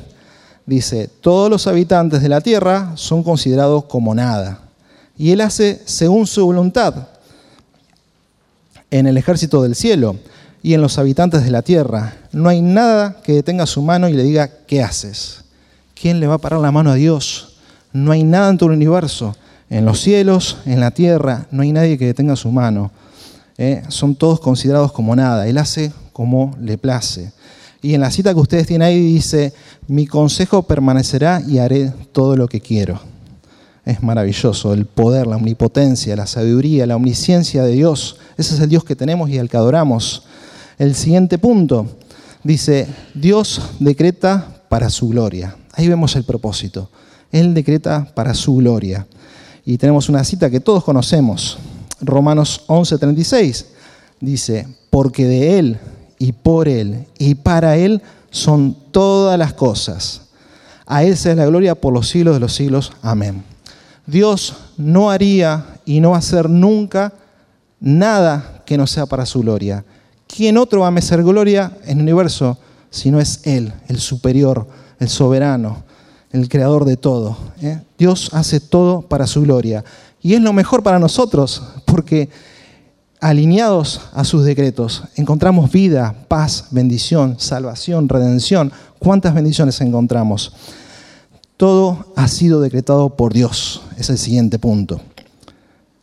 Dice, 0.65 1.11
todos 1.21 1.51
los 1.51 1.67
habitantes 1.67 2.23
de 2.23 2.29
la 2.29 2.41
tierra 2.41 2.93
son 2.95 3.25
considerados 3.25 3.87
como 3.87 4.15
nada. 4.15 4.61
Y 5.19 5.33
Él 5.33 5.41
hace 5.41 5.83
según 5.87 6.29
su 6.29 6.47
voluntad 6.47 7.09
en 8.93 9.07
el 9.07 9.17
ejército 9.17 9.63
del 9.63 9.75
cielo 9.75 10.17
y 10.63 10.75
en 10.75 10.83
los 10.83 10.99
habitantes 10.99 11.43
de 11.43 11.51
la 11.51 11.63
tierra. 11.63 12.15
No 12.31 12.49
hay 12.49 12.61
nada 12.63 13.17
que 13.25 13.33
detenga 13.33 13.67
su 13.67 13.83
mano 13.83 14.09
y 14.09 14.13
le 14.13 14.23
diga, 14.23 14.49
¿qué 14.69 14.83
haces? 14.83 15.45
¿Quién 16.01 16.21
le 16.21 16.29
va 16.29 16.35
a 16.35 16.39
parar 16.39 16.61
la 16.61 16.71
mano 16.71 16.91
a 16.91 16.95
Dios? 16.95 17.57
No 17.93 18.13
hay 18.13 18.23
nada 18.23 18.51
en 18.51 18.59
todo 18.59 18.69
el 18.69 18.77
universo, 18.77 19.35
en 19.71 19.87
los 19.87 20.01
cielos, 20.01 20.59
en 20.67 20.79
la 20.79 20.91
tierra, 20.91 21.47
no 21.51 21.63
hay 21.63 21.73
nadie 21.73 21.97
que 21.97 22.07
detenga 22.07 22.37
su 22.37 22.53
mano. 22.53 22.93
¿eh? 23.57 23.83
Son 23.89 24.15
todos 24.15 24.39
considerados 24.39 24.93
como 24.93 25.17
nada. 25.17 25.49
Él 25.49 25.57
hace 25.57 25.93
como 26.13 26.55
le 26.61 26.77
place. 26.77 27.33
Y 27.81 27.95
en 27.95 28.03
la 28.03 28.11
cita 28.11 28.35
que 28.35 28.41
ustedes 28.41 28.67
tienen 28.67 28.87
ahí 28.87 29.01
dice, 29.01 29.55
mi 29.89 30.07
consejo 30.07 30.63
permanecerá 30.65 31.41
y 31.41 31.59
haré 31.59 31.93
todo 32.13 32.37
lo 32.37 32.47
que 32.47 32.61
quiero. 32.61 33.12
Es 33.85 34.03
maravilloso 34.03 34.73
el 34.75 34.87
poder, 34.87 35.27
la 35.27 35.37
omnipotencia, 35.37 36.15
la 36.15 36.27
sabiduría, 36.27 36.87
la 36.87 36.97
omnisciencia 36.97 37.65
de 37.65 37.73
Dios. 37.73 38.17
Ese 38.37 38.55
es 38.55 38.61
el 38.61 38.69
Dios 38.69 38.85
que 38.85 38.95
tenemos 38.95 39.29
y 39.29 39.39
al 39.39 39.49
que 39.49 39.57
adoramos. 39.57 40.23
El 40.79 40.95
siguiente 40.95 41.39
punto 41.39 41.87
dice, 42.45 42.87
Dios 43.15 43.61
decreta 43.81 44.63
para 44.69 44.89
su 44.89 45.09
gloria. 45.09 45.57
Ahí 45.73 45.89
vemos 45.89 46.15
el 46.17 46.25
propósito. 46.25 46.91
Él 47.33 47.55
decreta 47.55 48.07
para 48.15 48.35
su 48.35 48.57
gloria. 48.57 49.07
Y 49.65 49.79
tenemos 49.79 50.09
una 50.09 50.23
cita 50.23 50.51
que 50.51 50.61
todos 50.61 50.85
conocemos. 50.85 51.59
Romanos 52.01 52.65
11:36 52.69 53.67
dice, 54.21 54.69
porque 54.91 55.27
de 55.27 55.59
Él 55.59 55.79
y 56.19 56.33
por 56.33 56.69
Él 56.69 57.07
y 57.19 57.35
para 57.35 57.77
Él 57.77 58.03
son 58.31 58.77
todas 58.93 59.39
las 59.39 59.55
cosas. 59.55 60.23
A 60.87 61.05
Él 61.05 61.17
sea 61.17 61.35
la 61.35 61.47
gloria 61.47 61.75
por 61.75 61.93
los 61.93 62.09
siglos 62.09 62.35
de 62.35 62.41
los 62.41 62.55
siglos. 62.55 62.93
Amén. 63.03 63.52
Dios 64.07 64.55
no 64.77 65.11
haría 65.11 65.79
y 65.85 66.01
no 66.01 66.11
va 66.11 66.17
a 66.17 66.21
hacer 66.21 66.49
nunca 66.51 67.13
nada 67.81 68.63
que 68.67 68.77
no 68.77 68.87
sea 68.87 69.07
para 69.07 69.27
su 69.27 69.41
gloria. 69.41 69.85
¿quién 70.35 70.57
otro 70.57 70.81
va 70.81 70.89
a 70.89 70.91
merecer 70.91 71.23
gloria 71.23 71.73
en 71.85 71.99
el 71.99 72.03
universo 72.03 72.59
si 72.91 73.11
no 73.11 73.21
es 73.21 73.41
Él, 73.45 73.73
el 73.89 73.99
superior, 73.99 74.67
el 74.99 75.09
soberano, 75.09 75.85
el 76.31 76.49
creador 76.49 76.85
de 76.85 76.97
todo? 76.97 77.37
¿eh? 77.61 77.81
Dios 77.99 78.31
hace 78.33 78.61
todo 78.61 79.03
para 79.03 79.27
su 79.27 79.43
gloria. 79.43 79.85
Y 80.21 80.35
es 80.35 80.41
lo 80.41 80.53
mejor 80.53 80.83
para 80.83 80.99
nosotros, 80.99 81.63
porque 81.85 82.29
alineados 83.21 84.01
a 84.15 84.25
sus 84.25 84.45
decretos 84.45 85.05
encontramos 85.17 85.71
vida, 85.71 86.15
paz, 86.29 86.67
bendición, 86.71 87.37
salvación, 87.39 88.09
redención. 88.09 88.73
¿Cuántas 88.99 89.35
bendiciones 89.35 89.81
encontramos? 89.81 90.53
Todo 91.63 92.07
ha 92.17 92.27
sido 92.27 92.61
decretado 92.61 93.11
por 93.11 93.33
Dios. 93.33 93.83
Es 93.97 94.11
el 94.11 94.19
siguiente 94.19 94.59
punto. 94.59 95.01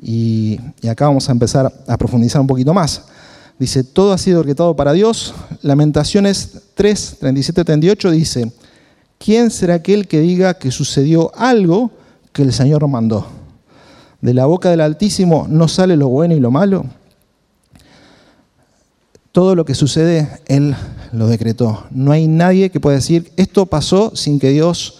Y, 0.01 0.58
acá 0.89 1.08
vamos 1.08 1.28
a 1.28 1.34
empezar 1.34 1.70
a 1.86 1.98
profundizar 1.98 2.39
un 2.39 2.48
poquito 2.48 2.74
más. 2.74 3.04
Dice, 3.60 3.84
todo 3.84 4.13
ha 4.13 4.18
sido 4.18 4.39
orquestado 4.39 4.74
para 4.78 4.94
Dios. 4.94 5.34
Lamentaciones 5.62 6.62
3, 6.75 7.18
37, 7.20 7.66
38 7.66 8.12
dice, 8.12 8.54
¿quién 9.18 9.51
será 9.51 9.74
aquel 9.74 10.08
que 10.08 10.22
diga 10.22 10.54
que 10.54 10.72
sucedió 10.72 11.30
algo 11.36 11.92
que 12.32 12.44
el 12.44 12.54
Señor 12.54 12.88
mandó? 12.88 13.28
De 14.22 14.34
la 14.34 14.46
boca 14.46 14.70
del 14.70 14.80
Altísimo 14.80 15.46
no 15.50 15.68
sale 15.68 15.98
lo 15.98 16.08
bueno 16.08 16.36
y 16.36 16.39
lo 16.39 16.51
malo. 16.51 16.86
Todo 19.34 19.56
lo 19.56 19.66
que 19.66 19.75
sucede, 19.75 20.39
Él 20.46 20.74
lo 21.12 21.28
decretó. 21.28 21.84
No 21.92 22.13
hay 22.13 22.30
nadie 22.30 22.70
que 22.70 22.80
pueda 22.80 22.96
decir, 22.96 23.34
esto 23.36 23.66
pasó 23.66 24.16
sin 24.16 24.39
que 24.39 24.51
Dios 24.51 25.00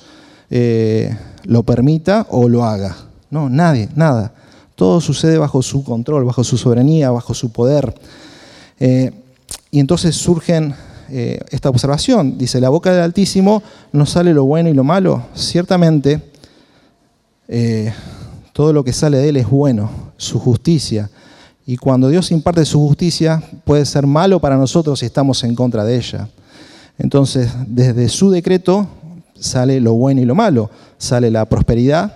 eh, 0.50 1.16
lo 1.44 1.64
permita 1.64 2.28
o 2.30 2.50
lo 2.50 2.64
haga. 2.64 2.96
No, 3.30 3.50
nadie, 3.50 3.90
nada. 3.96 4.34
Todo 4.76 5.02
sucede 5.02 5.38
bajo 5.38 5.62
su 5.62 5.84
control, 5.84 6.26
bajo 6.26 6.44
su 6.44 6.58
soberanía, 6.58 7.12
bajo 7.12 7.34
su 7.34 7.52
poder. 7.52 7.94
Eh, 8.80 9.12
y 9.72 9.80
entonces 9.80 10.16
surgen 10.16 10.74
eh, 11.10 11.40
esta 11.52 11.70
observación. 11.70 12.38
Dice, 12.38 12.62
la 12.62 12.70
boca 12.70 12.92
del 12.92 13.02
Altísimo 13.02 13.62
no 13.92 14.06
sale 14.06 14.34
lo 14.34 14.46
bueno 14.46 14.70
y 14.70 14.74
lo 14.74 14.84
malo. 14.84 15.24
Ciertamente, 15.36 16.22
todo 18.54 18.74
lo 18.74 18.84
que 18.84 18.94
sale 18.94 19.18
de 19.18 19.30
Él 19.30 19.38
es 19.38 19.50
bueno, 19.50 19.90
su 20.18 20.40
justicia. 20.40 21.10
Y 21.66 21.78
cuando 21.78 22.10
Dios 22.10 22.32
imparte 22.32 22.66
su 22.66 22.80
justicia, 22.80 23.44
puede 23.64 23.86
ser 23.86 24.08
malo 24.08 24.40
para 24.40 24.58
nosotros 24.58 25.00
si 25.00 25.06
estamos 25.06 25.44
en 25.44 25.56
contra 25.56 25.84
de 25.84 25.98
ella. 25.98 26.28
Entonces, 26.98 27.52
desde 27.68 28.10
su 28.10 28.30
decreto 28.32 28.88
sale 29.40 29.80
lo 29.80 29.94
bueno 29.94 30.22
y 30.22 30.26
lo 30.26 30.36
malo. 30.36 30.70
Sale 30.98 31.32
la 31.32 31.46
prosperidad 31.46 32.14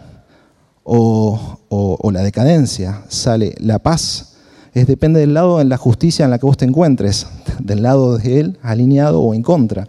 o 0.83 2.09
la 2.11 2.21
decadencia. 2.21 3.03
Sale 3.07 3.55
la 3.59 3.79
paz 3.79 4.33
es 4.73 4.87
depende 4.87 5.19
del 5.19 5.35
lado 5.35 5.61
en 5.61 5.69
la 5.69 5.77
justicia 5.77 6.25
en 6.25 6.31
la 6.31 6.39
que 6.39 6.47
vos 6.47 6.57
te 6.57 6.65
encuentres, 6.65 7.27
del 7.59 7.83
lado 7.83 8.17
de 8.17 8.39
él, 8.39 8.57
alineado 8.63 9.21
o 9.21 9.33
en 9.33 9.43
contra. 9.43 9.87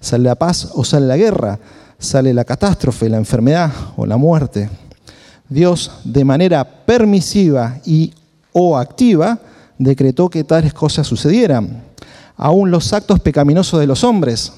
Sale 0.00 0.24
la 0.24 0.34
paz 0.34 0.70
o 0.74 0.84
sale 0.84 1.06
la 1.06 1.16
guerra, 1.16 1.58
sale 1.98 2.32
la 2.32 2.44
catástrofe, 2.44 3.08
la 3.08 3.18
enfermedad 3.18 3.70
o 3.96 4.06
la 4.06 4.16
muerte. 4.16 4.70
Dios 5.48 5.92
de 6.04 6.24
manera 6.24 6.64
permisiva 6.64 7.78
y 7.84 8.14
o 8.52 8.78
activa 8.78 9.38
decretó 9.78 10.30
que 10.30 10.44
tales 10.44 10.72
cosas 10.72 11.06
sucedieran. 11.06 11.82
Aún 12.36 12.70
los 12.70 12.92
actos 12.92 13.20
pecaminosos 13.20 13.78
de 13.80 13.86
los 13.86 14.02
hombres 14.02 14.52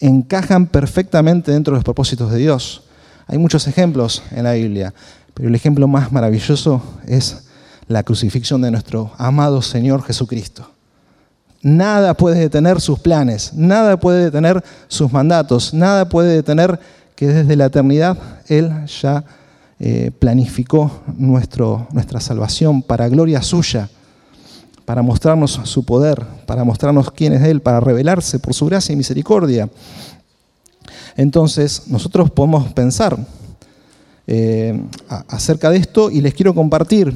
encajan 0.00 0.66
perfectamente 0.66 1.52
dentro 1.52 1.72
de 1.72 1.78
los 1.78 1.84
propósitos 1.84 2.32
de 2.32 2.38
Dios. 2.38 2.82
Hay 3.26 3.38
muchos 3.38 3.68
ejemplos 3.68 4.22
en 4.32 4.44
la 4.44 4.54
Biblia, 4.54 4.92
pero 5.34 5.48
el 5.48 5.54
ejemplo 5.54 5.86
más 5.86 6.10
maravilloso 6.10 6.82
es 7.06 7.44
la 7.86 8.02
crucifixión 8.02 8.62
de 8.62 8.70
nuestro 8.70 9.12
amado 9.18 9.62
Señor 9.62 10.02
Jesucristo. 10.02 10.70
Nada 11.62 12.14
puede 12.14 12.40
detener 12.40 12.80
sus 12.80 12.98
planes, 12.98 13.52
nada 13.52 14.00
puede 14.00 14.24
detener 14.24 14.64
sus 14.88 15.12
mandatos, 15.12 15.74
nada 15.74 16.08
puede 16.08 16.34
detener 16.34 16.80
que 17.14 17.26
desde 17.26 17.54
la 17.54 17.66
eternidad 17.66 18.16
Él 18.48 18.72
ya 18.86 19.24
eh, 19.78 20.10
planificó 20.18 21.02
nuestra 21.16 22.20
salvación 22.20 22.82
para 22.82 23.08
gloria 23.08 23.42
suya, 23.42 23.90
para 24.90 25.02
mostrarnos 25.02 25.60
su 25.62 25.84
poder, 25.84 26.20
para 26.46 26.64
mostrarnos 26.64 27.12
quién 27.12 27.32
es 27.32 27.42
Él, 27.44 27.60
para 27.60 27.78
revelarse 27.78 28.40
por 28.40 28.54
su 28.54 28.66
gracia 28.66 28.92
y 28.92 28.96
misericordia. 28.96 29.70
Entonces, 31.16 31.84
nosotros 31.86 32.28
podemos 32.32 32.72
pensar 32.72 33.16
eh, 34.26 34.82
acerca 35.28 35.70
de 35.70 35.76
esto 35.76 36.10
y 36.10 36.20
les 36.20 36.34
quiero 36.34 36.56
compartir 36.56 37.14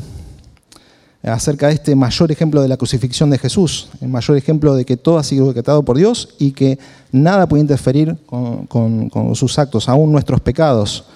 acerca 1.24 1.66
de 1.66 1.72
este 1.72 1.96
mayor 1.96 2.30
ejemplo 2.30 2.62
de 2.62 2.68
la 2.68 2.76
crucifixión 2.76 3.28
de 3.28 3.38
Jesús, 3.38 3.88
el 4.00 4.06
mayor 4.06 4.36
ejemplo 4.36 4.76
de 4.76 4.84
que 4.84 4.96
todo 4.96 5.18
ha 5.18 5.24
sido 5.24 5.48
decretado 5.48 5.82
por 5.82 5.96
Dios 5.96 6.36
y 6.38 6.52
que 6.52 6.78
nada 7.10 7.48
puede 7.48 7.62
interferir 7.62 8.16
con, 8.28 9.34
sus 9.34 9.58
actos, 9.58 9.88
aún 9.88 10.12
nuestros 10.12 10.40
pecados. 10.40 11.06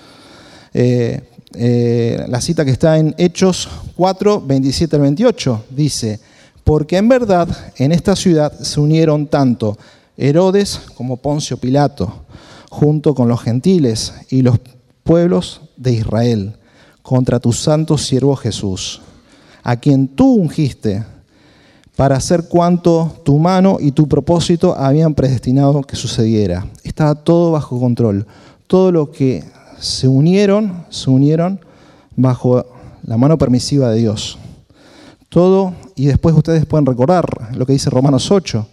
Eh, 0.75 1.23
eh, 1.55 2.27
la 2.29 2.41
cita 2.41 2.65
que 2.65 2.73
está 2.73 2.99
en 2.99 3.15
Hechos 3.17 3.69
4, 3.95 4.43
27 4.45 4.97
al 4.97 5.03
28 5.03 5.65
dice, 5.71 6.19
porque 6.69 6.99
en 6.99 7.09
verdad 7.09 7.49
en 7.79 7.93
esta 7.93 8.15
ciudad 8.15 8.53
se 8.53 8.79
unieron 8.79 9.27
tanto 9.27 9.79
Herodes 10.19 10.79
como 10.97 11.17
Poncio 11.17 11.57
Pilato, 11.57 12.13
junto 12.69 13.15
con 13.15 13.27
los 13.27 13.41
gentiles 13.41 14.13
y 14.29 14.43
los 14.43 14.61
pueblos 15.03 15.63
de 15.79 15.95
Israel, 15.95 16.57
contra 17.01 17.41
tu 17.41 17.55
santo 17.55 17.97
siervo 17.97 18.37
Jesús 18.37 19.01
a 19.63 19.77
quien 19.77 20.09
tú 20.09 20.35
ungiste 20.35 21.07
para 21.97 22.17
hacer 22.17 22.49
cuanto 22.49 23.17
tu 23.25 23.39
mano 23.39 23.79
y 23.81 23.93
tu 23.93 24.07
propósito 24.07 24.77
habían 24.77 25.15
predestinado 25.15 25.81
que 25.81 25.97
sucediera. 25.97 26.67
Estaba 26.85 27.15
todo 27.15 27.53
bajo 27.53 27.81
control. 27.81 28.27
Todo 28.67 28.93
lo 28.93 29.11
que 29.11 29.43
se 29.81 30.07
unieron, 30.07 30.85
se 30.91 31.09
unieron 31.09 31.61
bajo 32.15 32.67
la 33.05 33.17
mano 33.17 33.39
permisiva 33.39 33.89
de 33.89 34.01
Dios. 34.01 34.39
Todo, 35.31 35.75
y 35.99 36.07
después 36.07 36.35
ustedes 36.35 36.65
pueden 36.65 36.87
recordar 36.87 37.55
lo 37.55 37.67
que 37.67 37.73
dice 37.73 37.91
Romanos 37.91 38.31
8, 38.31 38.67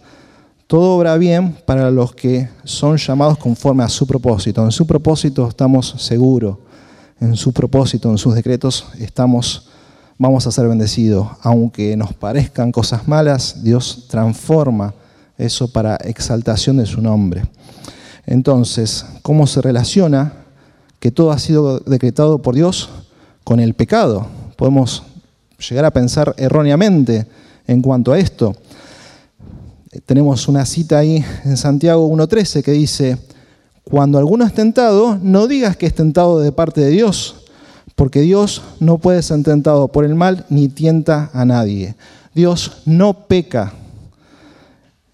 todo 0.66 0.96
obra 0.96 1.16
bien 1.16 1.56
para 1.66 1.90
los 1.90 2.14
que 2.14 2.48
son 2.64 2.96
llamados 2.96 3.36
conforme 3.38 3.84
a 3.84 3.88
su 3.88 4.06
propósito. 4.06 4.64
En 4.64 4.72
su 4.72 4.86
propósito 4.86 5.48
estamos 5.48 5.94
seguros, 5.98 6.58
en 7.20 7.36
su 7.36 7.52
propósito, 7.52 8.10
en 8.10 8.18
sus 8.18 8.34
decretos 8.34 8.86
estamos 8.98 9.68
vamos 10.18 10.46
a 10.46 10.52
ser 10.52 10.68
bendecidos. 10.68 11.28
Aunque 11.42 11.96
nos 11.96 12.12
parezcan 12.14 12.72
cosas 12.72 13.06
malas, 13.08 13.62
Dios 13.62 14.06
transforma 14.08 14.94
eso 15.38 15.68
para 15.68 15.96
exaltación 15.96 16.78
de 16.78 16.86
su 16.86 17.00
nombre. 17.00 17.44
Entonces, 18.24 19.04
¿cómo 19.22 19.46
se 19.46 19.62
relaciona 19.62 20.32
que 20.98 21.10
todo 21.10 21.30
ha 21.30 21.38
sido 21.38 21.80
decretado 21.80 22.40
por 22.40 22.54
Dios 22.54 22.88
con 23.44 23.60
el 23.60 23.74
pecado? 23.74 24.26
Podemos 24.56 25.02
llegar 25.58 25.84
a 25.84 25.90
pensar 25.90 26.34
erróneamente 26.36 27.26
en 27.66 27.82
cuanto 27.82 28.12
a 28.12 28.18
esto. 28.18 28.54
Tenemos 30.04 30.48
una 30.48 30.66
cita 30.66 30.98
ahí 30.98 31.24
en 31.44 31.56
Santiago 31.56 32.08
1.13 32.08 32.62
que 32.62 32.72
dice, 32.72 33.18
cuando 33.84 34.18
alguno 34.18 34.44
es 34.44 34.52
tentado, 34.52 35.18
no 35.22 35.46
digas 35.46 35.76
que 35.76 35.86
es 35.86 35.94
tentado 35.94 36.40
de 36.40 36.52
parte 36.52 36.80
de 36.80 36.90
Dios, 36.90 37.44
porque 37.94 38.20
Dios 38.20 38.62
no 38.80 38.98
puede 38.98 39.22
ser 39.22 39.42
tentado 39.42 39.88
por 39.88 40.04
el 40.04 40.14
mal 40.14 40.44
ni 40.50 40.68
tienta 40.68 41.30
a 41.32 41.44
nadie. 41.44 41.94
Dios 42.34 42.82
no 42.84 43.26
peca. 43.26 43.72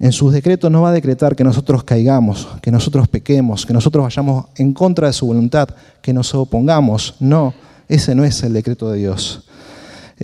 En 0.00 0.10
sus 0.10 0.32
decretos 0.32 0.68
no 0.68 0.82
va 0.82 0.88
a 0.88 0.92
decretar 0.92 1.36
que 1.36 1.44
nosotros 1.44 1.84
caigamos, 1.84 2.48
que 2.60 2.72
nosotros 2.72 3.06
pequemos, 3.06 3.64
que 3.64 3.72
nosotros 3.72 4.02
vayamos 4.02 4.46
en 4.56 4.72
contra 4.72 5.06
de 5.06 5.12
su 5.12 5.26
voluntad, 5.26 5.68
que 6.00 6.12
nos 6.12 6.34
opongamos. 6.34 7.14
No, 7.20 7.54
ese 7.88 8.14
no 8.16 8.24
es 8.24 8.42
el 8.42 8.52
decreto 8.52 8.90
de 8.90 8.98
Dios. 8.98 9.44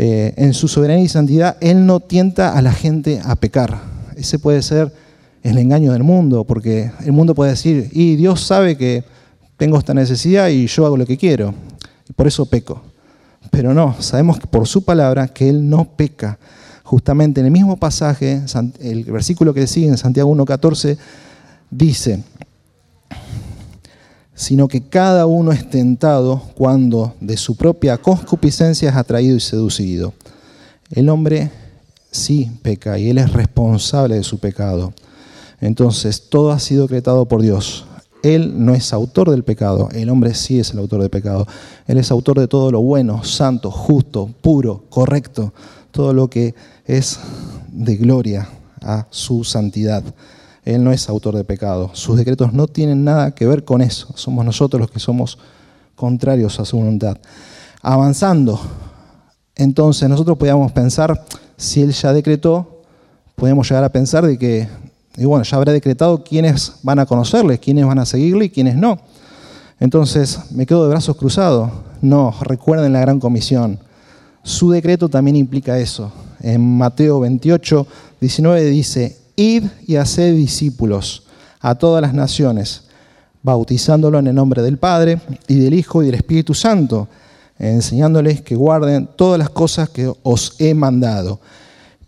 Eh, 0.01 0.33
en 0.37 0.55
su 0.55 0.69
soberanía 0.69 1.05
y 1.05 1.09
santidad, 1.09 1.57
Él 1.61 1.85
no 1.85 1.99
tienta 1.99 2.57
a 2.57 2.63
la 2.63 2.71
gente 2.71 3.21
a 3.25 3.35
pecar. 3.35 3.81
Ese 4.15 4.39
puede 4.39 4.63
ser 4.63 4.93
el 5.43 5.59
engaño 5.59 5.93
del 5.93 6.05
mundo, 6.05 6.45
porque 6.45 6.93
el 7.05 7.11
mundo 7.11 7.35
puede 7.35 7.51
decir, 7.51 7.89
y 7.91 8.15
Dios 8.15 8.43
sabe 8.43 8.77
que 8.77 9.03
tengo 9.57 9.77
esta 9.77 9.95
necesidad 9.95 10.51
y 10.51 10.69
yo 10.69 10.87
hago 10.87 10.97
lo 10.97 11.05
que 11.05 11.17
quiero 11.17 11.53
y 12.09 12.13
por 12.13 12.29
eso 12.29 12.47
peco. 12.47 12.81
Pero 13.51 13.75
no, 13.75 14.01
sabemos 14.01 14.39
por 14.39 14.69
su 14.69 14.85
palabra 14.85 15.27
que 15.27 15.49
Él 15.49 15.69
no 15.69 15.85
peca. 15.85 16.39
Justamente 16.85 17.41
en 17.41 17.47
el 17.47 17.53
mismo 17.53 17.77
pasaje, 17.77 18.41
el 18.79 19.03
versículo 19.03 19.53
que 19.53 19.67
sigue 19.67 19.89
en 19.89 19.99
Santiago 19.99 20.33
1.14, 20.33 20.97
dice, 21.73 22.23
sino 24.39 24.69
que 24.69 24.83
cada 24.83 25.27
uno 25.27 25.51
es 25.51 25.69
tentado 25.69 26.41
cuando 26.55 27.13
de 27.21 27.37
su 27.37 27.57
propia 27.57 27.99
concupiscencia 27.99 28.89
es 28.89 28.95
atraído 28.95 29.37
y 29.37 29.41
seducido. 29.41 30.15
El 30.93 31.09
hombre 31.09 31.51
sí 32.13 32.49
peca 32.63 33.01
y 33.01 33.11
él 33.11 33.19
es 33.19 33.33
responsable 33.33 34.15
de 34.15 34.23
su 34.23 34.39
pecado. 34.39 34.93
Entonces, 35.61 36.29
todo 36.31 36.53
ha 36.53 36.61
sido 36.61 36.83
decretado 36.83 37.27
por 37.27 37.43
Dios. 37.43 37.85
Él 38.23 38.65
no 38.65 38.75
es 38.75 38.93
autor 38.93 39.29
del 39.33 39.43
pecado, 39.43 39.89
el 39.93 40.09
hombre 40.09 40.33
sí 40.35 40.61
es 40.61 40.71
el 40.71 40.79
autor 40.79 41.01
del 41.01 41.11
pecado. 41.11 41.45
Él 41.89 41.99
es 41.99 42.13
autor 42.13 42.39
de 42.39 42.47
todo 42.47 42.71
lo 42.71 42.81
bueno, 42.81 43.25
santo, 43.25 43.73
justo, 43.73 44.31
puro, 44.41 44.85
correcto, 44.89 45.53
todo 45.91 46.13
lo 46.13 46.31
que 46.31 46.55
es 46.87 47.19
de 47.73 47.97
gloria 47.97 48.49
a 48.83 49.09
su 49.11 49.43
santidad. 49.43 50.05
Él 50.69 50.85
no 50.85 50.93
es 50.93 51.09
autor 51.09 51.35
de 51.35 51.45
pecado. 51.45 51.91
Sus 51.95 52.17
decretos 52.17 52.53
no 52.53 52.67
tienen 52.67 53.03
nada 53.03 53.35
que 53.35 53.47
ver 53.47 53.65
con 53.65 53.81
eso. 53.81 54.09
Somos 54.17 54.45
nosotros 54.45 54.81
los 54.81 54.91
que 54.91 55.01
somos 55.01 55.39
contrarios 55.95 56.61
a 56.61 56.65
su 56.65 56.77
voluntad. 56.77 57.17
Avanzando, 57.81 58.61
entonces 59.55 60.09
nosotros 60.09 60.37
podíamos 60.37 60.71
pensar, 60.73 61.25
si 61.57 61.81
Él 61.81 61.93
ya 61.93 62.13
decretó, 62.13 62.83
podemos 63.35 63.69
llegar 63.69 63.85
a 63.85 63.89
pensar 63.89 64.27
de 64.27 64.39
que 64.39 64.69
y 65.17 65.25
bueno, 65.25 65.43
ya 65.43 65.57
habrá 65.57 65.73
decretado 65.73 66.23
quiénes 66.23 66.75
van 66.83 67.01
a 67.01 67.07
conocerle, 67.07 67.59
quiénes 67.59 67.85
van 67.85 67.99
a 67.99 68.07
seguirle 68.07 68.45
y 68.45 68.51
quiénes 68.51 68.77
no. 68.77 68.99
Entonces, 69.81 70.39
¿me 70.53 70.65
quedo 70.65 70.85
de 70.85 70.91
brazos 70.91 71.17
cruzados? 71.17 71.71
No, 72.03 72.33
recuerden 72.43 72.93
la 72.93 73.01
gran 73.01 73.19
comisión. 73.19 73.81
Su 74.45 74.71
decreto 74.71 75.09
también 75.09 75.37
implica 75.37 75.79
eso. 75.79 76.13
En 76.41 76.79
Mateo 76.79 77.19
28, 77.21 77.87
19 78.21 78.65
dice, 78.67 79.17
id 79.39 79.65
y 79.87 79.97
haced 79.97 80.35
discípulos 80.35 81.23
a 81.61 81.77
todas 81.77 82.03
las 82.03 82.13
naciones, 82.13 82.83
bautizándolo 83.43 84.19
en 84.19 84.27
el 84.27 84.35
nombre 84.35 84.63
del 84.63 84.79
Padre 84.79 85.21
y 85.47 85.59
del 85.61 85.75
Hijo 85.75 86.03
y 86.03 86.07
del 86.07 86.17
Espíritu 86.17 86.55
Santo, 86.55 87.09
enseñándoles 87.59 88.43
que 88.43 88.57
guarden 88.57 89.09
todas 89.17 89.39
las 89.39 89.49
cosas 89.49 89.89
que 89.89 90.13
os 90.23 90.57
he 90.59 90.75
mandado. 90.75 91.41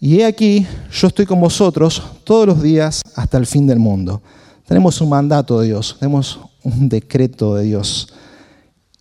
Y 0.01 0.21
he 0.21 0.27
aquí, 0.27 0.67
yo 0.93 1.07
estoy 1.07 1.25
con 1.25 1.41
vosotros 1.41 2.03
todos 2.25 2.47
los 2.47 2.63
días 2.63 3.03
hasta 3.15 3.39
el 3.39 3.47
fin 3.47 3.67
del 3.67 3.79
mundo. 3.79 4.21
Tenemos 4.67 5.01
un 5.01 5.11
mandato 5.11 5.61
de 5.61 5.69
Dios, 5.69 5.97
tenemos 6.01 6.41
un 6.65 6.89
decreto 6.89 7.55
de 7.55 7.65
Dios. 7.65 8.13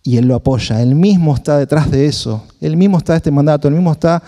Y 0.02 0.18
Él 0.18 0.26
lo 0.26 0.36
apoya, 0.36 0.80
Él 0.80 0.94
mismo 0.94 1.34
está 1.34 1.58
detrás 1.58 1.90
de 1.90 2.06
eso, 2.06 2.44
Él 2.60 2.76
mismo 2.76 2.98
está 2.98 3.14
de 3.14 3.18
este 3.18 3.30
mandato, 3.30 3.66
Él 3.66 3.74
mismo 3.74 3.92
está 3.92 4.22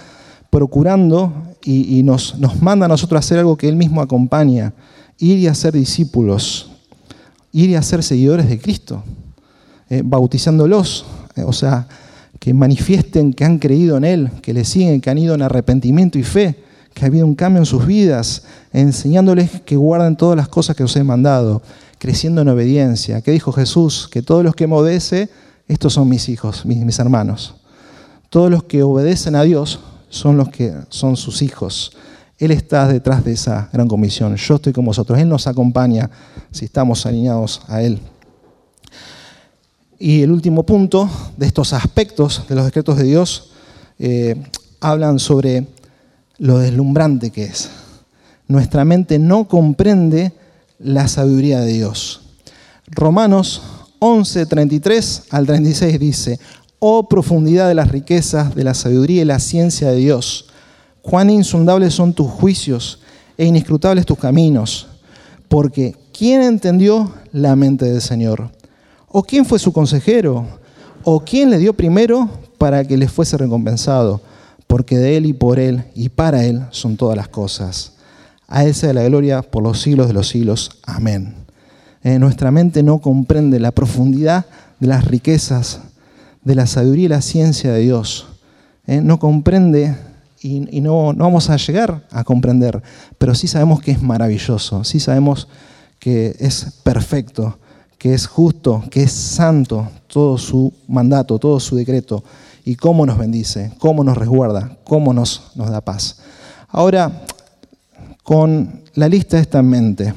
procurando 0.53 1.33
y, 1.65 2.03
nos, 2.03 2.37
manda 2.61 2.85
a 2.85 2.89
nosotros 2.89 3.19
hacer 3.19 3.39
algo 3.39 3.57
que 3.57 3.71
Él 3.71 3.77
mismo 3.77 4.03
acompaña, 4.03 4.75
ir 5.19 5.39
y 5.39 5.47
hacer 5.47 5.73
discípulos, 5.73 6.73
ir 7.53 7.71
y 7.71 7.75
hacer 7.75 8.03
seguidores 8.03 8.51
de 8.51 8.61
Cristo, 8.61 9.03
eh, 9.89 10.03
bautizándolos, 10.05 11.07
eh, 11.37 11.45
o 11.45 11.55
sea, 11.55 11.89
que 12.39 12.53
manifiesten 12.53 13.33
que 13.33 13.47
han 13.47 13.59
creído 13.59 13.97
en 13.97 14.05
Él, 14.05 14.31
que 14.43 14.53
le 14.53 14.67
siguen, 14.67 15.01
que 15.01 15.09
han 15.09 15.17
ido 15.17 15.35
en 15.35 15.41
arrepentimiento 15.41 16.19
y 16.19 16.23
fe, 16.23 16.63
que 16.93 17.07
ha 17.07 17.09
habido 17.09 17.25
un 17.25 17.35
cambio 17.35 17.61
en 17.61 17.67
sus 17.67 17.87
vidas, 17.87 18.43
enseñándoles 18.75 19.63
que 19.63 19.77
guarden 19.77 20.17
todas 20.17 20.37
las 20.37 20.49
cosas 20.49 20.77
que 20.77 20.85
os 20.85 20.95
he 20.97 21.03
mandado, 21.03 21.63
creciendo 21.99 22.43
en 22.43 22.49
obediencia. 22.49 23.23
¿Qué 23.23 23.31
dijo 23.31 23.53
Jesús? 23.53 24.07
Que 24.13 24.21
todos 24.21 24.45
los 24.45 24.55
que 24.55 24.67
me 24.67 24.75
obedecen, 24.75 25.31
estos 25.67 25.95
son 25.95 26.11
mis 26.11 26.29
hijos, 26.29 26.67
mis 26.67 26.99
hermanos. 26.99 27.55
Todos 28.29 28.51
los 28.51 28.65
que 28.65 28.83
obedecen 28.83 29.35
a 29.35 29.45
Dios 29.45 29.81
son 30.13 30.37
los 30.37 30.51
que 30.51 30.75
son 30.91 31.17
sus 31.17 31.41
hijos. 31.41 31.93
Él 32.39 32.51
está 32.51 32.87
detrás 32.87 33.25
de 33.25 33.33
esa 33.33 33.71
gran 33.73 33.89
comisión. 33.89 34.37
Yo 34.37 34.57
estoy 34.57 34.73
con 34.73 34.85
vosotros. 34.85 35.19
Él 35.19 35.29
nos 35.29 35.47
acompaña 35.47 36.11
si 36.51 36.67
estamos 36.67 37.07
alineados 37.07 37.63
a 37.67 37.83
Él. 37.83 37.99
Y 39.99 40.23
el 40.23 40.31
último 40.31 40.65
punto 40.65 41.09
de 41.37 41.47
estos 41.47 41.73
aspectos 41.73 42.45
de 42.47 42.55
los 42.55 42.65
decretos 42.67 42.99
de 42.99 43.05
Dios 43.05 43.53
eh, 43.99 44.37
hablan 44.81 45.19
sobre 45.19 45.67
lo 46.39 46.59
deslumbrante 46.59 47.31
que 47.31 47.45
es. 47.45 47.71
nuestra 48.49 48.85
mente 48.85 49.19
no 49.19 49.49
comprende 49.49 50.33
la 50.79 51.09
sabiduría 51.09 51.61
de 51.61 51.73
Dios. 51.73 52.21
Romanos 52.87 53.63
11, 54.01 54.45
33 54.45 55.23
al 55.31 55.47
36 55.47 55.99
dice, 55.99 56.41
oh 56.85 57.09
profundidad 57.09 57.69
de 57.69 57.77
las 57.77 57.93
riquezas, 57.93 58.57
de 58.57 58.65
la 58.65 58.75
sabiduría 58.75 59.23
y 59.23 59.25
la 59.25 59.39
ciencia 59.39 59.93
de 59.93 59.99
Dios, 59.99 60.47
cuán 61.01 61.31
insondables 61.31 61.95
son 61.95 62.13
tus 62.13 62.29
juicios 62.29 62.99
e 63.39 63.47
inescrutables 63.47 64.05
tus 64.05 64.19
caminos, 64.19 64.89
porque 65.47 65.95
¿quién 66.13 66.43
entendió 66.43 67.13
la 67.31 67.55
mente 67.55 67.85
del 67.85 68.01
Señor? 68.01 68.51
¿O 69.07 69.23
quién 69.23 69.45
fue 69.45 69.61
su 69.61 69.73
consejero? 69.73 70.45
¿O 71.05 71.21
quién 71.21 71.51
le 71.51 71.59
dio 71.59 71.73
primero 71.73 72.29
para 72.59 72.85
que 72.85 72.97
le 72.97 73.07
fuese 73.07 73.39
recompensado? 73.39 74.21
Porque 74.67 74.99
de 74.99 75.17
Él 75.17 75.27
y 75.27 75.35
por 75.35 75.61
Él 75.61 75.85
y 75.95 76.09
para 76.09 76.45
Él 76.45 76.67
son 76.71 76.97
todas 76.97 77.17
las 77.17 77.29
cosas. 77.29 77.93
A 78.49 78.65
Él 78.65 78.75
sea 78.75 78.93
la 78.93 79.05
gloria 79.05 79.43
por 79.43 79.63
los 79.63 79.81
siglos 79.81 80.09
de 80.09 80.15
los 80.15 80.27
siglos. 80.27 80.81
Amén. 80.85 81.37
Eh, 82.03 82.19
nuestra 82.19 82.51
mente 82.51 82.83
no 82.83 82.99
comprende 82.99 83.61
la 83.61 83.71
profundidad 83.71 84.47
de 84.81 84.89
las 84.89 85.05
riquezas, 85.05 85.79
de 86.45 86.55
la 86.55 86.67
sabiduría 86.67 87.05
y 87.05 87.09
la 87.09 87.23
ciencia 87.23 87.73
de 87.73 87.81
Dios. 87.81 88.27
Eh, 88.87 89.01
no 89.01 89.19
comprende 89.19 89.97
y, 90.43 90.81
no, 90.81 91.13
no, 91.13 91.25
vamos 91.25 91.51
a 91.51 91.57
llegar 91.57 92.05
a 92.11 92.25
comprender, 92.25 92.83
pero 93.17 93.35
sí 93.35 93.47
sabemos 93.47 93.81
que 93.81 93.93
es 93.93 94.03
maravilloso, 94.03 94.83
sí 94.83 94.99
sabemos 94.99 95.47
que 96.01 96.35
es 96.41 96.81
perfecto, 96.83 97.61
que 97.97 98.13
es 98.13 98.27
justo, 98.27 98.83
que 98.91 99.05
es 99.05 99.13
santo 99.13 99.89
todo 100.09 100.37
su 100.37 100.73
mandato, 100.89 101.39
todo 101.39 101.61
su 101.61 101.77
decreto, 101.77 102.25
y 102.65 102.75
cómo 102.75 103.07
nos 103.07 103.19
bendice, 103.19 103.73
cómo 103.79 104.03
nos 104.03 104.19
resguarda, 104.19 104.77
cómo 104.83 105.13
nos, 105.13 105.53
nos 105.55 105.71
da 105.71 105.81
paz. 105.81 106.19
Ahora, 106.69 107.23
con 108.25 108.83
la 108.95 109.09
lista 109.09 109.39
esta 109.39 109.61
en 109.61 109.69
mente, 109.69 110.15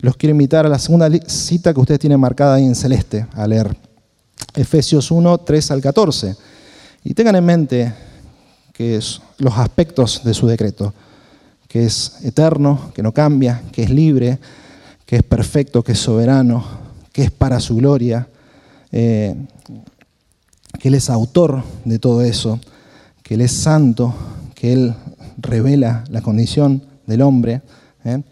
los 0.00 0.16
quiero 0.16 0.30
invitar 0.30 0.64
a 0.64 0.70
la 0.70 0.78
segunda 0.78 1.10
cita 1.26 1.74
que 1.74 1.80
ustedes 1.80 2.00
tienen 2.00 2.20
marcada 2.20 2.54
ahí 2.54 2.64
en 2.64 2.74
celeste, 2.74 3.26
a 3.34 3.46
leer 3.46 3.76
Efesios 4.54 5.10
1, 5.10 5.38
3 5.38 5.70
al 5.70 5.80
14. 5.80 6.36
Y 7.04 7.14
tengan 7.14 7.36
en 7.36 7.44
mente 7.44 7.94
que 8.72 8.96
es 8.96 9.20
los 9.38 9.56
aspectos 9.56 10.22
de 10.24 10.34
su 10.34 10.46
decreto, 10.46 10.92
que 11.68 11.84
es 11.84 12.18
eterno, 12.24 12.92
que 12.94 13.02
no 13.02 13.12
cambia, 13.12 13.62
que 13.72 13.82
es 13.82 13.90
libre, 13.90 14.38
que 15.06 15.16
es 15.16 15.22
perfecto, 15.22 15.82
que 15.82 15.92
es 15.92 15.98
soberano, 15.98 16.64
que 17.12 17.24
es 17.24 17.30
para 17.30 17.60
su 17.60 17.76
gloria, 17.76 18.28
eh, 18.92 19.34
que 20.78 20.88
Él 20.88 20.94
es 20.94 21.08
autor 21.08 21.62
de 21.84 21.98
todo 21.98 22.22
eso, 22.22 22.60
que 23.22 23.34
Él 23.34 23.40
es 23.40 23.52
santo, 23.52 24.14
que 24.54 24.72
Él 24.72 24.94
revela 25.38 26.04
la 26.10 26.20
condición 26.20 26.82
del 27.06 27.22
hombre, 27.22 27.62
eh, 28.04 28.22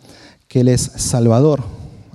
que 0.48 0.60
Él 0.60 0.68
es 0.68 0.82
salvador, 0.82 1.62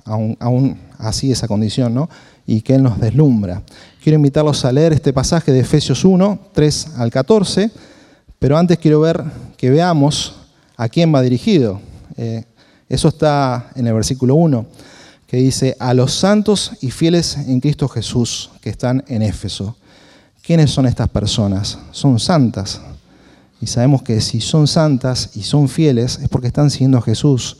aún, 0.04 0.78
así 0.98 1.32
esa 1.32 1.48
condición, 1.48 1.94
¿no? 1.94 2.08
Y 2.50 2.62
que 2.62 2.74
Él 2.74 2.82
nos 2.82 2.98
deslumbra. 2.98 3.62
Quiero 4.02 4.16
invitarlos 4.16 4.64
a 4.64 4.72
leer 4.72 4.92
este 4.92 5.12
pasaje 5.12 5.52
de 5.52 5.60
Efesios 5.60 6.04
1, 6.04 6.50
3 6.52 6.88
al 6.96 7.08
14, 7.08 7.70
pero 8.40 8.58
antes 8.58 8.76
quiero 8.78 8.98
ver 8.98 9.22
que 9.56 9.70
veamos 9.70 10.34
a 10.76 10.88
quién 10.88 11.14
va 11.14 11.22
dirigido. 11.22 11.80
Eh, 12.16 12.42
eso 12.88 13.06
está 13.06 13.70
en 13.76 13.86
el 13.86 13.94
versículo 13.94 14.34
1 14.34 14.66
que 15.28 15.36
dice, 15.36 15.76
a 15.78 15.94
los 15.94 16.12
santos 16.12 16.72
y 16.80 16.90
fieles 16.90 17.36
en 17.36 17.60
Cristo 17.60 17.86
Jesús 17.86 18.50
que 18.60 18.70
están 18.70 19.04
en 19.06 19.22
Éfeso. 19.22 19.76
¿Quiénes 20.42 20.72
son 20.72 20.86
estas 20.86 21.08
personas? 21.08 21.78
Son 21.92 22.18
santas. 22.18 22.80
Y 23.60 23.68
sabemos 23.68 24.02
que 24.02 24.20
si 24.20 24.40
son 24.40 24.66
santas 24.66 25.30
y 25.36 25.42
son 25.44 25.68
fieles 25.68 26.18
es 26.20 26.28
porque 26.28 26.48
están 26.48 26.68
siguiendo 26.68 26.98
a 26.98 27.02
Jesús. 27.02 27.58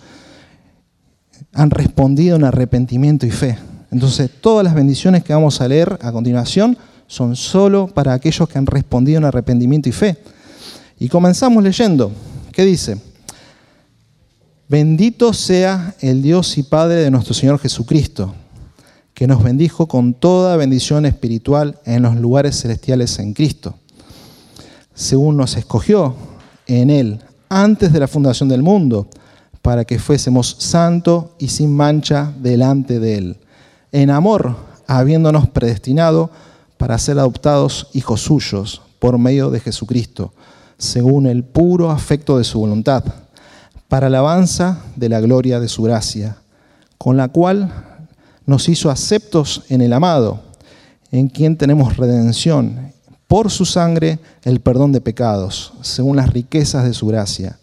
Han 1.53 1.71
respondido 1.71 2.35
en 2.35 2.43
arrepentimiento 2.43 3.25
y 3.25 3.31
fe. 3.31 3.57
Entonces, 3.91 4.31
todas 4.41 4.65
las 4.65 4.75
bendiciones 4.75 5.25
que 5.25 5.33
vamos 5.33 5.61
a 5.61 5.69
leer 5.69 5.99
a 6.03 6.13
continuación 6.13 6.77
son 7.07 7.35
solo 7.35 7.89
para 7.89 8.13
aquellos 8.13 8.49
que 8.49 8.59
han 8.59 8.67
respondido 8.67 9.19
en 9.19 9.25
arrepentimiento 9.25 9.89
y 9.89 9.93
fe. 9.93 10.17
Y 10.99 11.09
comenzamos 11.09 11.63
leyendo. 11.63 12.13
¿Qué 12.53 12.65
dice? 12.65 12.99
Bendito 14.69 15.33
sea 15.33 15.97
el 16.01 16.23
Dios 16.23 16.57
y 16.57 16.63
Padre 16.63 16.97
de 16.97 17.11
nuestro 17.11 17.35
Señor 17.35 17.59
Jesucristo, 17.59 18.33
que 19.15 19.27
nos 19.27 19.43
bendijo 19.43 19.89
con 19.89 20.15
toda 20.15 20.57
bendición 20.57 21.05
espiritual 21.07 21.81
en 21.85 22.03
los 22.03 22.15
lugares 22.15 22.61
celestiales 22.61 23.19
en 23.19 23.35
Cristo, 23.35 23.75
según 24.95 25.37
nos 25.37 25.57
escogió 25.57 26.15
en 26.69 26.91
Él 26.91 27.21
antes 27.49 27.93
de 27.93 27.99
la 27.99 28.07
fundación 28.07 28.49
del 28.49 28.63
mundo, 28.63 29.09
para 29.61 29.85
que 29.85 29.99
fuésemos 29.99 30.57
santo 30.61 31.35
y 31.41 31.49
sin 31.49 31.75
mancha 31.75 32.33
delante 32.41 33.01
de 33.01 33.19
Él, 33.19 33.37
en 33.93 34.11
amor, 34.11 34.57
habiéndonos 34.87 35.49
predestinado 35.49 36.31
para 36.77 36.99
ser 36.99 37.19
adoptados 37.19 37.89
hijos 37.93 38.23
suyos 38.23 38.83
por 38.99 39.19
medio 39.19 39.51
de 39.51 39.61
Jesucristo, 39.61 40.33
según 40.79 41.27
el 41.27 41.45
puro 41.45 41.91
afecto 41.91 42.39
de 42.39 42.45
su 42.45 42.59
voluntad 42.59 43.05
para 43.91 44.07
alabanza 44.07 44.85
de 44.95 45.09
la 45.09 45.21
gloria 45.21 45.59
de 45.59 45.69
su 45.69 45.83
gracia, 45.83 46.37
con 46.97 47.17
la 47.17 47.27
cual 47.27 47.73
nos 48.47 48.69
hizo 48.69 48.89
aceptos 48.89 49.65
en 49.69 49.81
el 49.81 49.93
amado, 49.93 50.41
en 51.11 51.29
quien 51.29 51.57
tenemos 51.57 51.97
redención, 51.97 52.93
por 53.27 53.51
su 53.51 53.65
sangre 53.65 54.21
el 54.45 54.61
perdón 54.61 54.93
de 54.93 55.01
pecados, 55.01 55.73
según 55.83 56.17
las 56.17 56.33
riquezas 56.33 56.85
de 56.85 56.95
su 56.95 57.09
gracia, 57.09 57.59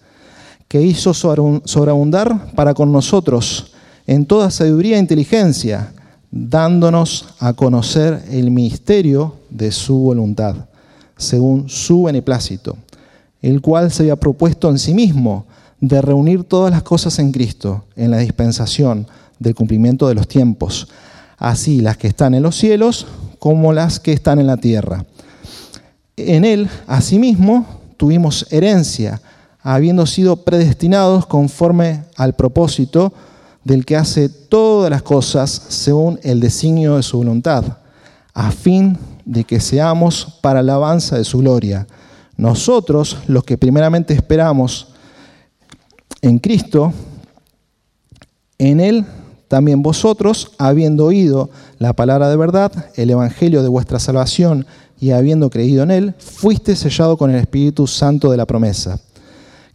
que 0.68 0.82
hizo 0.82 1.14
sobreabundar 1.14 2.52
para 2.56 2.74
con 2.74 2.92
nosotros 2.92 3.72
en 4.06 4.26
toda 4.26 4.52
sabiduría 4.52 4.98
e 4.98 5.00
inteligencia, 5.00 5.94
dándonos 6.38 7.30
a 7.40 7.54
conocer 7.54 8.24
el 8.30 8.52
misterio 8.52 9.36
de 9.50 9.72
su 9.72 9.98
voluntad, 9.98 10.56
según 11.18 11.68
su 11.68 12.04
beneplácito, 12.04 12.78
el 13.42 13.62
cual 13.62 13.92
se 13.92 14.04
había 14.04 14.16
propuesto 14.16 14.70
en 14.70 14.78
sí 14.78 14.94
mismo, 14.94 15.46
de 15.80 16.02
reunir 16.02 16.44
todas 16.44 16.72
las 16.72 16.84
cosas 16.84 17.20
en 17.20 17.32
Cristo, 17.32 17.86
en 17.96 18.12
la 18.12 18.18
dispensación 18.18 19.08
del 19.40 19.56
cumplimiento 19.56 20.08
de 20.08 20.16
los 20.16 20.28
tiempos, 20.28 20.88
así 21.38 21.82
las 21.82 21.98
que 21.98 22.08
están 22.08 22.34
en 22.34 22.44
los 22.44 22.56
cielos 22.56 23.06
como 23.40 23.74
las 23.74 24.00
que 24.00 24.14
están 24.14 24.40
en 24.40 24.48
la 24.48 24.58
tierra. 24.58 25.06
En 26.16 26.46
Él, 26.46 26.68
asimismo, 26.88 27.66
tuvimos 27.96 28.48
herencia, 28.50 29.22
habiendo 29.62 30.06
sido 30.06 30.38
predestinados 30.38 31.28
conforme 31.28 32.04
al 32.16 32.34
propósito 32.34 33.14
del 33.68 33.84
que 33.84 33.98
hace 33.98 34.30
todas 34.30 34.90
las 34.90 35.02
cosas 35.02 35.50
según 35.68 36.22
el 36.24 36.40
designio 36.40 36.96
de 36.96 37.04
su 37.04 37.18
voluntad, 37.18 37.66
a 38.34 38.50
fin 38.52 38.98
de 39.26 39.44
que 39.44 39.60
seamos 39.60 40.40
para 40.42 40.62
alabanza 40.62 41.18
de 41.18 41.26
su 41.26 41.40
gloria. 41.40 41.86
Nosotros, 42.38 43.18
los 43.28 43.44
que 43.44 43.58
primeramente 43.58 44.14
esperamos, 44.14 44.94
en 46.22 46.40
Cristo, 46.40 46.94
en 48.58 48.80
Él 48.80 49.06
también 49.50 49.84
vosotros, 49.84 50.54
habiendo 50.58 51.04
oído 51.04 51.50
la 51.78 51.92
palabra 51.92 52.30
de 52.30 52.38
verdad, 52.38 52.72
el 52.96 53.10
Evangelio 53.10 53.64
de 53.64 53.70
vuestra 53.70 54.00
salvación, 54.00 54.66
y 54.98 55.12
habiendo 55.12 55.50
creído 55.50 55.84
en 55.84 55.92
Él, 55.92 56.16
fuiste 56.20 56.78
sellado 56.78 57.18
con 57.18 57.32
el 57.32 57.42
Espíritu 57.42 57.86
Santo 57.86 58.32
de 58.32 58.38
la 58.38 58.46
promesa, 58.46 59.02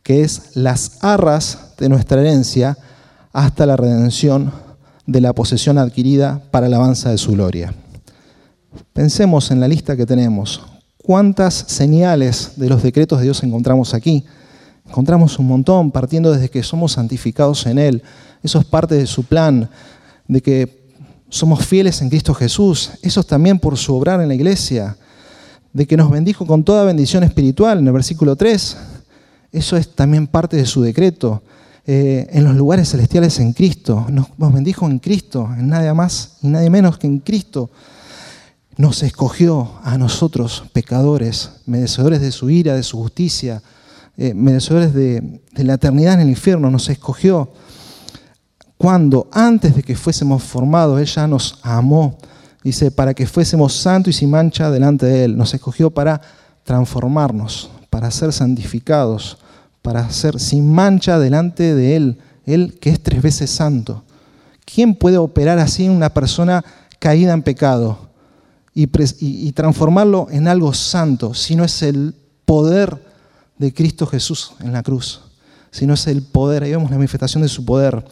que 0.03 0.23
es 0.23 0.57
las 0.57 1.05
arras 1.05 1.75
de 1.77 1.91
nuestra 1.91 2.23
herencia 2.23 2.79
hasta 3.33 3.67
la 3.67 3.77
redención 3.77 4.53
de 5.07 5.21
la 5.21 5.33
posesión 5.33 5.79
adquirida 5.79 6.43
para 6.51 6.67
alabanza 6.67 7.11
de 7.11 7.19
su 7.19 7.33
gloria. 7.33 7.75
Pensemos 8.93 9.51
en 9.51 9.61
la 9.61 9.69
lista 9.69 9.97
que 9.97 10.07
tenemos. 10.07 10.63
¿Cuántas 11.03 11.55
señales 11.55 12.53
de 12.57 12.69
los 12.69 12.83
decretos 12.83 13.19
de 13.19 13.25
Dios 13.25 13.43
encontramos 13.43 13.95
aquí? 13.95 14.25
Encontramos 14.87 15.39
un 15.39 15.47
montón 15.47 15.91
partiendo 15.91 16.33
desde 16.33 16.49
que 16.49 16.63
somos 16.63 16.93
santificados 16.93 17.67
en 17.67 17.79
Él. 17.79 18.03
Eso 18.43 18.59
es 18.59 18.65
parte 18.65 18.95
de 18.95 19.07
su 19.07 19.25
plan, 19.25 19.69
de 20.29 20.41
que 20.41 20.83
somos 21.29 21.65
fieles 21.65 22.03
en 22.03 22.11
Cristo 22.11 22.35
Jesús. 22.35 22.91
Eso 23.03 23.21
es 23.21 23.27
también 23.27 23.59
por 23.59 23.77
su 23.79 23.95
obrar 23.95 24.21
en 24.21 24.29
la 24.29 24.35
iglesia, 24.35 24.97
de 25.73 25.87
que 25.87 25.97
nos 25.97 26.11
bendijo 26.11 26.47
con 26.47 26.63
toda 26.63 26.85
bendición 26.85 27.25
espiritual 27.25 27.79
en 27.79 27.87
el 27.87 27.93
versículo 27.93 28.37
3. 28.37 28.77
Eso 29.51 29.77
es 29.77 29.89
también 29.95 30.27
parte 30.27 30.57
de 30.57 30.67
su 30.67 30.83
decreto. 30.83 31.43
Eh, 31.85 32.29
en 32.31 32.45
los 32.45 32.55
lugares 32.55 32.91
celestiales 32.91 33.41
en 33.41 33.53
Cristo. 33.53 34.07
Nos, 34.09 34.29
bendijo 34.53 34.87
en 34.87 35.01
Cristo, 35.01 35.51
en 35.59 35.69
nadie 35.69 35.93
más 35.93 36.37
y 36.41 36.47
nadie 36.47 36.71
menos 36.71 36.97
que 36.97 37.09
en 37.09 37.19
Cristo. 37.19 37.71
Nos 38.77 39.03
escogió 39.03 39.81
a 39.83 39.99
nosotros, 39.99 40.63
pecadores, 40.73 41.51
merecedores 41.67 42.21
de 42.21 42.31
su 42.31 42.51
ira, 42.51 42.77
de 42.77 42.85
su 42.85 42.99
justicia, 42.99 43.63
eh, 44.17 44.33
merecedores 44.33 44.95
de, 44.95 45.41
la 45.57 45.75
eternidad 45.75 46.15
en 46.15 46.21
el 46.21 46.29
infierno, 46.29 46.71
nos 46.71 46.89
escogió. 46.89 47.53
Cuando 48.79 49.29
antes 49.33 49.75
de 49.75 49.83
que 49.83 49.97
fuésemos 49.97 50.41
formados, 50.43 51.01
Él 51.01 51.07
ya 51.07 51.27
nos 51.27 51.59
amó, 51.63 52.17
dice, 52.63 52.93
para 52.93 53.13
que 53.13 53.27
fuésemos 53.27 53.75
santos 53.75 54.15
y 54.15 54.19
sin 54.19 54.31
mancha 54.31 54.71
delante 54.71 55.07
de 55.07 55.25
Él. 55.25 55.37
Nos 55.37 55.53
escogió 55.53 55.91
para 55.91 56.21
transformarnos, 56.63 57.71
para 57.91 58.09
ser 58.13 58.33
santificados, 58.33 59.39
para 59.83 60.09
ser 60.11 60.41
sin 60.41 60.73
mancha 60.73 61.19
delante 61.19 61.75
de 61.75 61.97
Él, 61.97 62.19
Él 62.47 62.79
que 62.81 62.91
es 62.91 63.03
tres 63.03 63.21
veces 63.21 63.51
santo. 63.51 64.05
¿Quién 64.65 64.95
puede 64.95 65.19
operar 65.19 65.59
así 65.59 65.85
en 65.85 65.93
una 65.93 66.15
persona 66.15 66.65
caída 66.99 67.33
en 67.33 67.43
pecado 67.43 68.11
y, 68.75 68.89
y 69.21 69.53
transformarlo 69.53 70.29
en 70.31 70.49
algo 70.49 70.73
santo 70.73 71.35
si 71.35 71.57
no 71.57 71.65
es 71.65 71.83
el 71.83 72.15
poder 72.45 72.97
de 73.59 73.75
Cristo 73.75 74.07
Jesús 74.07 74.53
en 74.61 74.73
la 74.73 74.83
cruz? 74.83 75.21
Si 75.71 75.87
no 75.87 75.95
es 75.95 76.07
el 76.07 76.23
poder, 76.23 76.63
ahí 76.63 76.71
vemos 76.71 76.91
la 76.91 76.97
manifestación 76.97 77.43
de 77.43 77.49
su 77.49 77.65
poder 77.65 78.05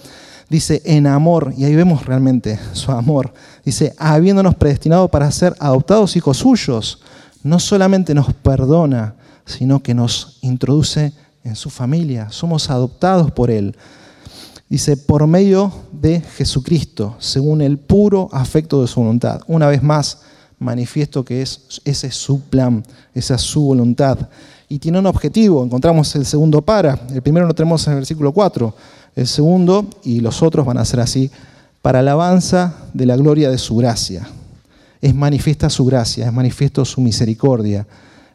dice 0.50 0.82
en 0.84 1.06
amor, 1.06 1.54
y 1.56 1.64
ahí 1.64 1.74
vemos 1.74 2.04
realmente 2.04 2.58
su 2.72 2.90
amor, 2.90 3.32
dice, 3.64 3.94
habiéndonos 3.96 4.56
predestinado 4.56 5.08
para 5.08 5.30
ser 5.30 5.54
adoptados 5.60 6.16
hijos 6.16 6.38
suyos, 6.38 6.98
no 7.42 7.58
solamente 7.60 8.12
nos 8.14 8.34
perdona, 8.34 9.14
sino 9.46 9.80
que 9.82 9.94
nos 9.94 10.38
introduce 10.42 11.12
en 11.44 11.56
su 11.56 11.70
familia, 11.70 12.30
somos 12.30 12.70
adoptados 12.70 13.30
por 13.30 13.50
Él. 13.50 13.76
Dice, 14.68 14.96
por 14.96 15.26
medio 15.26 15.72
de 15.90 16.20
Jesucristo, 16.20 17.16
según 17.18 17.60
el 17.60 17.78
puro 17.78 18.28
afecto 18.32 18.80
de 18.80 18.86
su 18.86 19.00
voluntad. 19.00 19.40
Una 19.48 19.66
vez 19.66 19.82
más, 19.82 20.20
manifiesto 20.60 21.24
que 21.24 21.42
es, 21.42 21.80
ese 21.84 22.06
es 22.06 22.14
su 22.14 22.42
plan, 22.42 22.84
esa 23.14 23.34
es 23.34 23.40
su 23.40 23.62
voluntad. 23.62 24.28
Y 24.68 24.78
tiene 24.78 25.00
un 25.00 25.06
objetivo, 25.06 25.64
encontramos 25.64 26.14
el 26.14 26.24
segundo 26.24 26.62
para, 26.62 27.00
el 27.12 27.22
primero 27.22 27.46
lo 27.46 27.54
tenemos 27.54 27.84
en 27.86 27.94
el 27.94 27.98
versículo 27.98 28.32
4, 28.32 28.74
el 29.16 29.26
segundo, 29.26 29.88
y 30.04 30.20
los 30.20 30.42
otros 30.42 30.64
van 30.64 30.78
a 30.78 30.84
ser 30.84 31.00
así, 31.00 31.30
para 31.82 31.98
alabanza 32.00 32.76
de 32.92 33.06
la 33.06 33.16
gloria 33.16 33.50
de 33.50 33.58
su 33.58 33.74
gracia. 33.74 34.28
Es 35.00 35.14
manifiesta 35.14 35.70
su 35.70 35.84
gracia, 35.84 36.26
es 36.26 36.32
manifiesto 36.32 36.84
su 36.84 37.00
misericordia. 37.00 37.86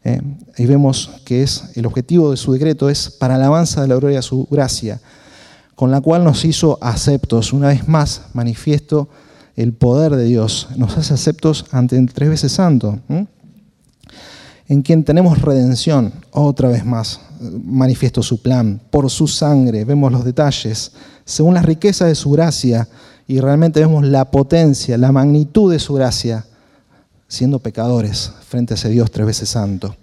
¿Eh? 0.06 0.22
ahí 0.58 0.66
vemos 0.66 1.12
que 1.26 1.44
es 1.44 1.72
el 1.76 1.86
objetivo 1.86 2.32
de 2.32 2.38
su 2.38 2.54
decreto 2.54 2.90
es 2.90 3.10
para 3.10 3.36
alabanza 3.36 3.82
de 3.82 3.90
la 3.90 3.96
gloria 3.96 4.20
de 4.20 4.24
su 4.24 4.48
gracia, 4.50 5.02
con 5.76 5.92
la 5.92 6.00
cual 6.00 6.24
nos 6.24 6.46
hizo 6.46 6.78
aceptos. 6.82 7.52
Una 7.52 7.68
vez 7.68 7.88
más, 7.90 8.22
manifiesto 8.34 9.10
el 9.58 9.74
poder 9.74 10.16
de 10.16 10.24
Dios. 10.24 10.70
Nos 10.78 10.98
hace 10.98 11.14
aceptos 11.14 11.66
ante 11.72 12.02
tres 12.06 12.30
veces 12.30 12.54
santo. 12.54 13.00
En 14.68 14.82
quien 14.82 15.04
tenemos 15.04 15.42
redención, 15.42 16.14
otra 16.32 16.70
vez 16.70 16.86
más 16.86 17.20
manifiesto 17.40 18.24
su 18.24 18.42
plan, 18.42 18.82
por 18.90 19.10
su 19.10 19.28
sangre, 19.28 19.86
vemos 19.86 20.12
los 20.12 20.24
detalles, 20.24 20.92
según 21.26 21.56
las 21.56 21.66
riquezas 21.66 22.08
de 22.08 22.16
su 22.16 22.32
gracia, 22.32 22.88
y 23.28 23.40
realmente 23.40 23.80
vemos 23.80 24.06
la 24.06 24.26
potencia, 24.32 24.98
la 24.98 25.12
magnitud 25.12 25.72
de 25.72 25.80
su 25.80 25.94
gracia, 25.96 26.46
siendo 27.28 27.60
pecadores 27.60 28.32
frente 28.48 28.74
a 28.74 28.76
ese 28.76 28.90
Dios 28.90 29.12
tres 29.12 29.26
veces 29.26 29.50
santo. 29.50 29.96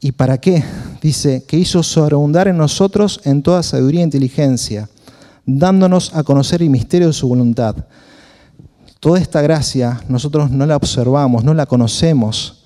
¿Y 0.00 0.12
para 0.12 0.38
qué? 0.38 0.64
Dice 1.02 1.44
que 1.46 1.58
hizo 1.58 1.82
sobreabundar 1.82 2.48
en 2.48 2.56
nosotros 2.56 3.20
en 3.24 3.42
toda 3.42 3.62
sabiduría 3.62 4.00
e 4.00 4.04
inteligencia, 4.04 4.88
dándonos 5.44 6.14
a 6.14 6.22
conocer 6.22 6.62
el 6.62 6.70
misterio 6.70 7.08
de 7.08 7.12
su 7.12 7.28
voluntad. 7.28 7.76
Toda 8.98 9.18
esta 9.18 9.42
gracia 9.42 10.02
nosotros 10.08 10.50
no 10.50 10.64
la 10.64 10.76
observamos, 10.76 11.44
no 11.44 11.52
la 11.52 11.66
conocemos, 11.66 12.64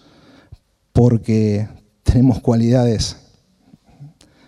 porque 0.92 1.68
tenemos 2.04 2.40
cualidades. 2.40 3.16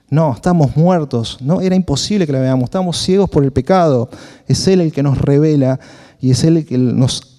No, 0.09 0.33
estamos 0.33 0.77
muertos. 0.77 1.39
No, 1.41 1.61
era 1.61 1.75
imposible 1.75 2.27
que 2.27 2.33
la 2.33 2.39
veamos. 2.39 2.65
Estamos 2.65 2.97
ciegos 2.99 3.29
por 3.29 3.43
el 3.43 3.53
pecado. 3.53 4.09
Es 4.47 4.69
Él 4.69 4.81
el 4.81 4.93
que 4.93 5.03
nos 5.03 5.19
revela 5.19 5.81
y 6.21 6.31
es 6.31 6.45
Él 6.45 6.59
el 6.59 6.67
que 6.67 6.79
nos 6.79 7.36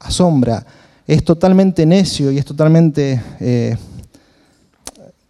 asombra. 0.00 0.64
Es 1.06 1.24
totalmente 1.24 1.86
necio 1.86 2.30
y 2.30 2.38
es 2.38 2.44
totalmente 2.44 3.22
eh, 3.40 3.76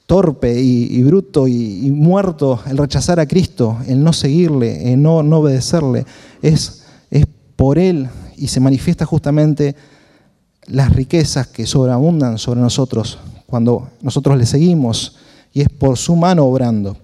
torpe 0.07 0.61
y, 0.61 1.03
bruto 1.03 1.47
y, 1.47 1.91
muerto 1.93 2.61
el 2.67 2.79
rechazar 2.79 3.21
a 3.21 3.27
Cristo, 3.27 3.79
el 3.87 4.03
no 4.03 4.13
seguirle, 4.13 4.93
el 4.93 5.03
no, 5.03 5.23
no 5.23 5.39
obedecerle. 5.39 6.07
Es, 6.43 6.85
es 7.11 7.27
por 7.57 7.79
Él 7.79 8.09
y 8.37 8.49
se 8.49 8.61
manifiesta 8.61 9.05
justamente 9.05 9.77
las 10.67 10.93
riquezas 10.95 11.47
que 11.47 11.67
sobreabundan 11.67 12.39
sobre 12.39 12.61
nosotros 12.61 13.19
cuando 13.47 13.89
nosotros 14.03 14.37
le 14.37 14.47
seguimos 14.47 15.17
y 15.53 15.63
es 15.63 15.69
por 15.69 15.97
su 15.97 16.17
mano 16.17 16.45
obrando. 16.45 16.97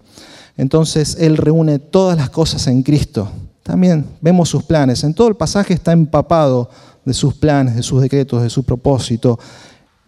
Entonces 0.57 1.17
Él 1.19 1.37
reúne 1.37 1.79
todas 1.79 2.17
las 2.17 2.31
cosas 2.31 2.67
en 2.67 2.83
Cristo. 2.83 3.29
También 3.65 4.07
vemos 4.21 4.49
sus 4.49 4.63
planes. 4.63 5.03
En 5.03 5.13
todo 5.13 5.27
el 5.27 5.35
pasaje 5.35 5.75
está 5.75 5.91
empapado 5.91 6.71
de 7.05 7.13
sus 7.13 7.35
planes, 7.35 7.75
de 7.75 7.83
sus 7.83 8.01
decretos, 8.01 8.43
de 8.43 8.51
su 8.51 8.63
propósito, 8.63 9.39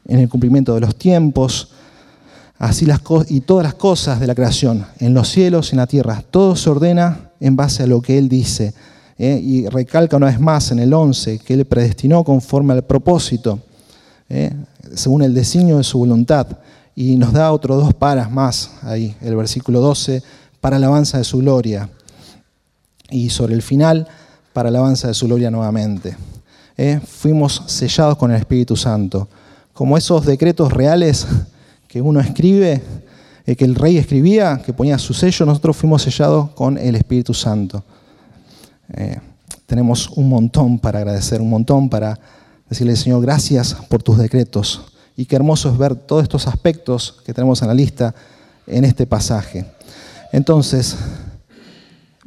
en 0.07 0.21
el 0.21 0.29
cumplimiento 0.29 0.73
de 0.75 0.81
los 0.81 0.95
tiempos, 0.95 1.71
así 2.59 2.87
las 2.87 3.01
y 3.29 3.41
todas 3.41 3.65
las 3.65 3.75
cosas 3.75 4.21
de 4.21 4.29
la 4.29 4.37
creación, 4.37 4.87
en 5.01 5.13
los 5.13 5.29
cielos 5.29 5.71
y 5.71 5.73
en 5.73 5.79
la 5.79 5.89
tierra. 5.89 6.23
Todo 6.31 6.55
se 6.55 6.71
ordena 6.71 7.33
en 7.41 7.57
base 7.57 7.83
a 7.83 7.87
lo 7.89 8.01
que 8.01 8.17
Él 8.17 8.29
dice. 8.29 8.73
¿eh? 9.19 9.41
Y 9.43 9.67
recalca 9.67 10.17
una 10.17 10.27
vez 10.27 10.39
más 10.39 10.71
en 10.71 10.79
el 10.79 10.95
11 10.95 11.41
que 11.41 11.55
Él 11.55 11.65
predestinó 11.65 12.23
conforme 12.23 12.75
al 12.75 12.85
propósito. 12.85 13.59
¿eh? 14.29 14.53
según 14.95 15.23
el 15.23 15.35
designio 15.35 15.79
de 15.79 15.85
su 15.85 15.99
voluntad. 15.99 16.47
Y 16.95 17.17
nos 17.17 17.33
da 17.33 17.53
otros 17.53 17.83
dos 17.83 17.95
paras 17.95 18.31
más 18.31 18.71
ahí, 18.83 19.15
el 19.21 19.37
versículo 19.37 19.81
12, 19.81 20.23
para 20.61 20.77
alabanza 20.77 21.19
de 21.19 21.25
su 21.25 21.39
gloria. 21.39 21.91
Y 23.11 23.31
sobre 23.31 23.55
el 23.55 23.63
final, 23.63 24.07
para 24.53 24.69
alabanza 24.69 25.09
de 25.09 25.15
su 25.15 25.27
gloria 25.27 25.51
nuevamente. 25.51 26.17
¿Eh? 26.79 27.01
Fuimos 27.07 27.63
sellados 27.67 28.17
con 28.17 28.31
el 28.31 28.39
Espíritu 28.39 28.77
Santo. 28.77 29.29
Como 29.73 29.97
esos 29.97 30.25
decretos 30.25 30.73
reales 30.73 31.27
que 31.89 32.01
uno 32.01 32.21
escribe, 32.21 32.83
eh, 33.47 33.55
que 33.55 33.65
el 33.65 33.75
rey 33.75 33.99
escribía, 33.99 34.61
que 34.65 34.73
ponía 34.73 34.99
su 34.99 35.15
sello, 35.15 35.47
nosotros 35.47 35.77
fuimos 35.77 36.03
sellados 36.03 36.51
con 36.51 36.79
el 36.79 36.95
Espíritu 36.97 37.33
Santo. 37.33 37.85
Eh, 38.95 39.19
tenemos 39.67 40.09
un 40.11 40.29
montón 40.29 40.79
para 40.79 41.01
agradecer, 41.01 41.41
un 41.41 41.51
montón 41.51 41.89
para 41.89 42.19
decirle, 42.69 42.97
Señor, 42.97 43.23
gracias 43.23 43.75
por 43.89 44.03
tus 44.03 44.19
decretos. 44.19 44.83
Y 45.17 45.27
qué 45.27 45.37
hermoso 45.37 45.71
es 45.71 45.79
ver 45.79 45.95
todos 45.95 46.23
estos 46.23 46.47
aspectos 46.47 47.23
que 47.25 47.33
tenemos 47.33 47.63
en 47.63 47.69
la 47.69 47.75
lista 47.75 48.15
en 48.67 48.85
este 48.85 49.07
pasaje. 49.07 49.65
Entonces, 50.33 50.97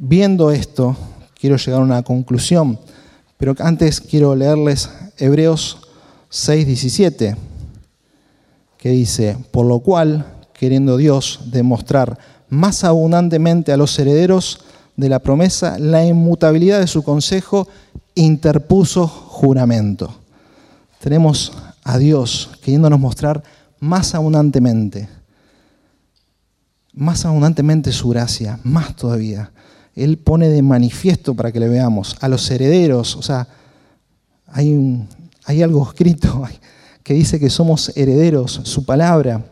viendo 0.00 0.50
esto, 0.50 0.96
quiero 1.38 1.56
llegar 1.56 1.80
a 1.80 1.84
una 1.84 2.02
conclusión, 2.02 2.80
pero 3.36 3.54
antes 3.60 4.00
quiero 4.00 4.34
leerles 4.34 4.90
Hebreos 5.18 5.88
6, 6.30 6.66
17, 6.66 7.36
que 8.78 8.90
dice, 8.90 9.36
por 9.52 9.66
lo 9.66 9.78
cual, 9.78 10.26
queriendo 10.52 10.96
Dios 10.96 11.40
demostrar 11.52 12.18
más 12.48 12.82
abundantemente 12.82 13.70
a 13.70 13.76
los 13.76 13.96
herederos 13.98 14.60
de 14.96 15.08
la 15.08 15.20
promesa 15.20 15.78
la 15.78 16.04
inmutabilidad 16.04 16.80
de 16.80 16.88
su 16.88 17.04
consejo, 17.04 17.68
interpuso 18.14 19.06
juramento 19.06 20.20
tenemos 21.00 21.52
a 21.82 21.98
Dios 21.98 22.50
queriéndonos 22.62 23.00
mostrar 23.00 23.42
más 23.80 24.14
abundantemente, 24.14 25.08
más 26.92 27.24
abundantemente 27.24 27.90
su 27.90 28.10
gracia, 28.10 28.60
más 28.62 28.94
todavía. 28.94 29.50
Él 29.94 30.18
pone 30.18 30.48
de 30.48 30.62
manifiesto 30.62 31.34
para 31.34 31.52
que 31.52 31.60
le 31.60 31.68
veamos 31.68 32.16
a 32.20 32.28
los 32.28 32.50
herederos, 32.50 33.16
o 33.16 33.22
sea, 33.22 33.48
hay, 34.46 35.06
hay 35.44 35.62
algo 35.62 35.86
escrito 35.86 36.42
que 37.02 37.14
dice 37.14 37.38
que 37.40 37.50
somos 37.50 37.92
herederos, 37.96 38.60
su 38.64 38.84
palabra, 38.84 39.44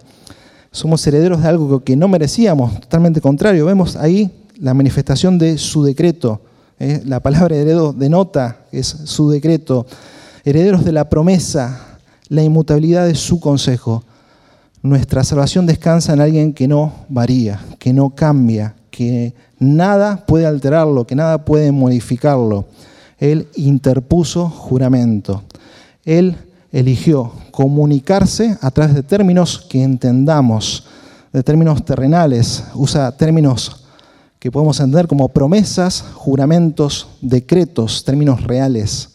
somos 0.70 1.06
herederos 1.06 1.42
de 1.42 1.48
algo 1.48 1.82
que 1.82 1.96
no 1.96 2.08
merecíamos, 2.08 2.80
totalmente 2.80 3.20
contrario. 3.20 3.66
Vemos 3.66 3.96
ahí 3.96 4.30
la 4.58 4.74
manifestación 4.74 5.38
de 5.38 5.58
su 5.58 5.82
decreto. 5.82 6.40
¿eh? 6.78 7.02
La 7.04 7.20
palabra 7.20 7.56
heredo 7.56 7.92
denota 7.92 8.64
que 8.70 8.80
es 8.80 8.86
su 8.86 9.30
decreto 9.30 9.86
herederos 10.44 10.84
de 10.84 10.92
la 10.92 11.08
promesa, 11.08 11.98
la 12.28 12.42
inmutabilidad 12.42 13.06
de 13.06 13.14
su 13.14 13.40
consejo. 13.40 14.04
Nuestra 14.82 15.24
salvación 15.24 15.66
descansa 15.66 16.12
en 16.12 16.20
alguien 16.20 16.52
que 16.52 16.68
no 16.68 16.92
varía, 17.08 17.60
que 17.78 17.92
no 17.92 18.10
cambia, 18.10 18.74
que 18.90 19.34
nada 19.58 20.24
puede 20.26 20.46
alterarlo, 20.46 21.06
que 21.06 21.14
nada 21.14 21.44
puede 21.44 21.72
modificarlo. 21.72 22.66
Él 23.18 23.48
interpuso 23.56 24.48
juramento. 24.48 25.42
Él 26.04 26.36
eligió 26.72 27.32
comunicarse 27.50 28.56
a 28.60 28.70
través 28.70 28.94
de 28.94 29.02
términos 29.02 29.66
que 29.68 29.82
entendamos, 29.82 30.86
de 31.32 31.42
términos 31.42 31.84
terrenales, 31.84 32.64
usa 32.74 33.10
términos 33.12 33.84
que 34.38 34.52
podemos 34.52 34.78
entender 34.78 35.08
como 35.08 35.28
promesas, 35.28 36.04
juramentos, 36.14 37.08
decretos, 37.20 38.04
términos 38.04 38.44
reales. 38.44 39.10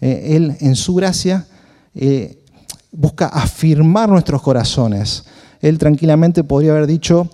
Eh, 0.00 0.36
él 0.36 0.56
en 0.60 0.74
su 0.74 0.94
gracia 0.94 1.46
eh, 1.94 2.42
busca 2.90 3.26
afirmar 3.26 4.08
nuestros 4.08 4.40
corazones. 4.40 5.24
Él 5.60 5.78
tranquilamente 5.78 6.44
podría 6.44 6.72
haber 6.72 6.86
dicho 6.86 7.28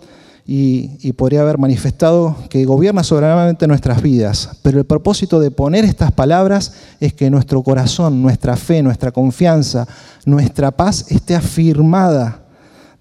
y, 0.52 1.12
podría 1.12 1.42
haber 1.42 1.58
manifestado 1.58 2.34
que 2.48 2.64
gobierna 2.64 3.04
soberanamente 3.04 3.68
nuestras 3.68 4.02
vidas, 4.02 4.58
pero 4.62 4.80
el 4.80 4.84
propósito 4.84 5.38
de 5.38 5.52
poner 5.52 5.84
estas 5.84 6.10
palabras 6.10 6.72
es 6.98 7.14
que 7.14 7.30
nuestro 7.30 7.62
corazón, 7.62 8.20
nuestra 8.20 8.56
fe, 8.56 8.82
nuestra 8.82 9.12
confianza, 9.12 9.86
nuestra 10.24 10.72
paz 10.72 11.06
esté 11.08 11.36
afirmada 11.36 12.42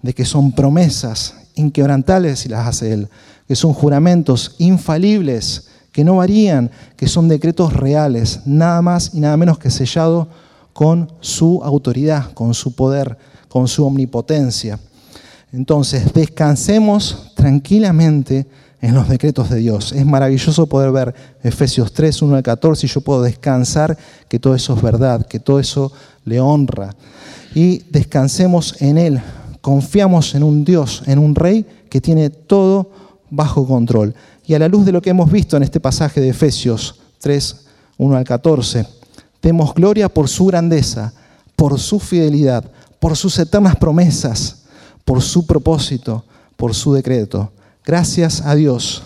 de 0.00 0.14
que 0.14 0.24
son 0.24 0.52
promesas 0.52 1.34
inquebrantables 1.56 2.46
y 2.46 2.50
las 2.50 2.68
hace 2.68 2.92
Él, 2.92 3.08
que 3.48 3.56
son 3.56 3.72
juramentos 3.72 4.54
infalibles, 4.58 5.70
que 5.90 6.04
no 6.04 6.18
varían, 6.18 6.70
que 6.96 7.08
son 7.08 7.26
decretos 7.26 7.72
reales, 7.72 8.42
nada 8.46 8.80
más 8.80 9.10
y 9.12 9.18
nada 9.18 9.36
menos 9.36 9.58
que 9.58 9.72
sellado 9.72 10.28
con 10.72 11.10
su 11.18 11.60
autoridad, 11.64 12.32
con 12.32 12.54
su 12.54 12.76
poder, 12.76 13.18
con 13.48 13.66
su 13.66 13.84
omnipotencia. 13.84 14.78
Entonces, 15.52 16.12
descansemos 16.12 17.29
tranquilamente 17.40 18.46
en 18.82 18.94
los 18.94 19.08
decretos 19.08 19.48
de 19.48 19.56
Dios. 19.56 19.92
Es 19.92 20.04
maravilloso 20.04 20.66
poder 20.66 20.92
ver 20.92 21.14
Efesios 21.42 21.90
3, 21.94 22.20
1 22.20 22.36
al 22.36 22.42
14 22.42 22.86
y 22.86 22.88
yo 22.90 23.00
puedo 23.00 23.22
descansar 23.22 23.96
que 24.28 24.38
todo 24.38 24.54
eso 24.54 24.74
es 24.76 24.82
verdad, 24.82 25.26
que 25.26 25.40
todo 25.40 25.58
eso 25.58 25.90
le 26.26 26.38
honra. 26.38 26.94
Y 27.54 27.78
descansemos 27.90 28.80
en 28.82 28.98
Él, 28.98 29.22
confiamos 29.62 30.34
en 30.34 30.42
un 30.42 30.66
Dios, 30.66 31.02
en 31.06 31.18
un 31.18 31.34
Rey 31.34 31.64
que 31.88 32.02
tiene 32.02 32.28
todo 32.28 32.90
bajo 33.30 33.66
control. 33.66 34.14
Y 34.46 34.52
a 34.52 34.58
la 34.58 34.68
luz 34.68 34.84
de 34.84 34.92
lo 34.92 35.00
que 35.00 35.10
hemos 35.10 35.32
visto 35.32 35.56
en 35.56 35.62
este 35.62 35.80
pasaje 35.80 36.20
de 36.20 36.28
Efesios 36.28 37.00
3, 37.20 37.66
1 37.96 38.16
al 38.16 38.24
14, 38.24 38.86
demos 39.40 39.72
gloria 39.72 40.10
por 40.10 40.28
su 40.28 40.44
grandeza, 40.44 41.14
por 41.56 41.80
su 41.80 42.00
fidelidad, 42.00 42.70
por 42.98 43.16
sus 43.16 43.38
eternas 43.38 43.76
promesas, 43.76 44.64
por 45.06 45.22
su 45.22 45.46
propósito, 45.46 46.24
por 46.60 46.74
su 46.74 46.92
decreto. 46.92 47.50
Gracias 47.86 48.42
a 48.42 48.54
Dios 48.54 49.02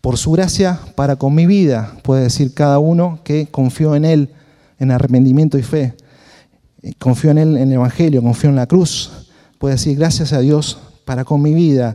por 0.00 0.16
su 0.16 0.32
gracia 0.32 0.80
para 0.94 1.16
con 1.16 1.34
mi 1.34 1.44
vida, 1.44 1.92
puede 2.02 2.22
decir 2.22 2.54
cada 2.54 2.78
uno 2.78 3.20
que 3.24 3.48
confió 3.48 3.94
en 3.94 4.06
Él 4.06 4.30
en 4.78 4.90
arrepentimiento 4.90 5.58
y 5.58 5.62
fe. 5.62 5.94
Confió 6.98 7.32
en 7.32 7.38
Él 7.38 7.56
en 7.58 7.68
el 7.68 7.74
Evangelio, 7.74 8.22
confió 8.22 8.48
en 8.48 8.56
la 8.56 8.66
cruz. 8.66 9.10
Puede 9.58 9.74
decir 9.74 9.98
gracias 9.98 10.32
a 10.32 10.40
Dios 10.40 10.78
para 11.04 11.24
con 11.24 11.42
mi 11.42 11.52
vida 11.52 11.94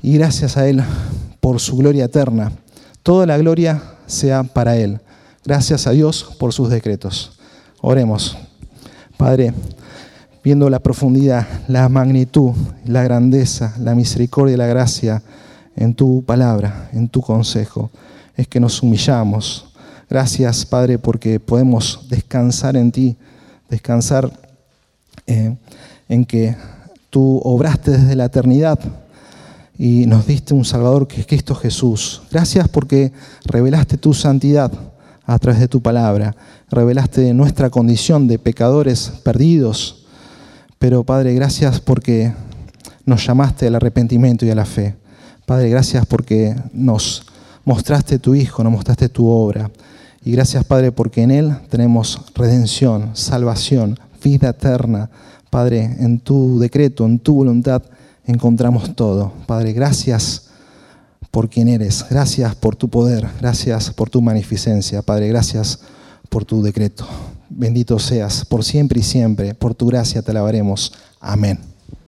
y 0.00 0.14
gracias 0.14 0.56
a 0.56 0.66
Él 0.66 0.82
por 1.40 1.60
su 1.60 1.76
gloria 1.76 2.06
eterna. 2.06 2.52
Toda 3.02 3.26
la 3.26 3.36
gloria 3.36 3.82
sea 4.06 4.44
para 4.44 4.76
Él. 4.76 4.98
Gracias 5.44 5.86
a 5.86 5.90
Dios 5.90 6.36
por 6.38 6.54
sus 6.54 6.70
decretos. 6.70 7.38
Oremos. 7.82 8.38
Padre, 9.18 9.52
viendo 10.42 10.70
la 10.70 10.78
profundidad, 10.78 11.46
la 11.68 11.88
magnitud, 11.88 12.52
la 12.84 13.02
grandeza, 13.02 13.74
la 13.80 13.94
misericordia 13.94 14.54
y 14.54 14.58
la 14.58 14.66
gracia 14.66 15.22
en 15.76 15.94
tu 15.94 16.22
palabra, 16.24 16.90
en 16.92 17.08
tu 17.08 17.20
consejo, 17.20 17.90
es 18.36 18.48
que 18.48 18.60
nos 18.60 18.82
humillamos. 18.82 19.66
Gracias, 20.08 20.64
Padre, 20.64 20.98
porque 20.98 21.38
podemos 21.38 22.06
descansar 22.08 22.76
en 22.76 22.90
ti, 22.90 23.16
descansar 23.68 24.30
eh, 25.26 25.54
en 26.08 26.24
que 26.24 26.56
tú 27.10 27.40
obraste 27.44 27.92
desde 27.92 28.16
la 28.16 28.26
eternidad 28.26 28.78
y 29.78 30.06
nos 30.06 30.26
diste 30.26 30.54
un 30.54 30.64
Salvador 30.64 31.06
que 31.06 31.20
es 31.20 31.26
Cristo 31.26 31.54
Jesús. 31.54 32.22
Gracias 32.30 32.68
porque 32.68 33.12
revelaste 33.44 33.96
tu 33.96 34.14
santidad 34.14 34.72
a 35.24 35.38
través 35.38 35.60
de 35.60 35.68
tu 35.68 35.82
palabra, 35.82 36.34
revelaste 36.70 37.34
nuestra 37.34 37.70
condición 37.70 38.26
de 38.26 38.38
pecadores 38.38 39.12
perdidos, 39.22 40.06
pero 40.78 41.04
Padre, 41.04 41.34
gracias 41.34 41.80
porque 41.80 42.32
nos 43.04 43.26
llamaste 43.26 43.66
al 43.66 43.74
arrepentimiento 43.74 44.46
y 44.46 44.50
a 44.50 44.54
la 44.54 44.64
fe. 44.64 44.94
Padre, 45.46 45.70
gracias 45.70 46.06
porque 46.06 46.54
nos 46.72 47.24
mostraste 47.64 48.18
tu 48.18 48.34
Hijo, 48.34 48.62
nos 48.62 48.72
mostraste 48.72 49.08
tu 49.08 49.26
obra. 49.26 49.70
Y 50.24 50.32
gracias, 50.32 50.64
Padre, 50.64 50.92
porque 50.92 51.22
en 51.22 51.30
Él 51.30 51.56
tenemos 51.70 52.20
redención, 52.34 53.10
salvación, 53.14 53.98
vida 54.22 54.50
eterna. 54.50 55.10
Padre, 55.50 55.96
en 55.98 56.20
tu 56.20 56.58
decreto, 56.58 57.06
en 57.06 57.18
tu 57.18 57.34
voluntad, 57.34 57.82
encontramos 58.26 58.94
todo. 58.94 59.32
Padre, 59.46 59.72
gracias 59.72 60.48
por 61.30 61.48
quien 61.48 61.68
eres, 61.68 62.04
gracias 62.10 62.54
por 62.54 62.76
tu 62.76 62.88
poder, 62.88 63.26
gracias 63.40 63.90
por 63.90 64.10
tu 64.10 64.20
magnificencia. 64.20 65.02
Padre, 65.02 65.28
gracias 65.28 65.80
por 66.28 66.44
tu 66.44 66.62
decreto. 66.62 67.06
Bendito 67.50 67.98
seas 67.98 68.44
por 68.44 68.64
siempre 68.64 69.00
y 69.00 69.02
siempre, 69.02 69.54
por 69.54 69.74
tu 69.74 69.86
gracia 69.86 70.22
te 70.22 70.30
alabaremos. 70.30 70.92
Amén. 71.20 71.67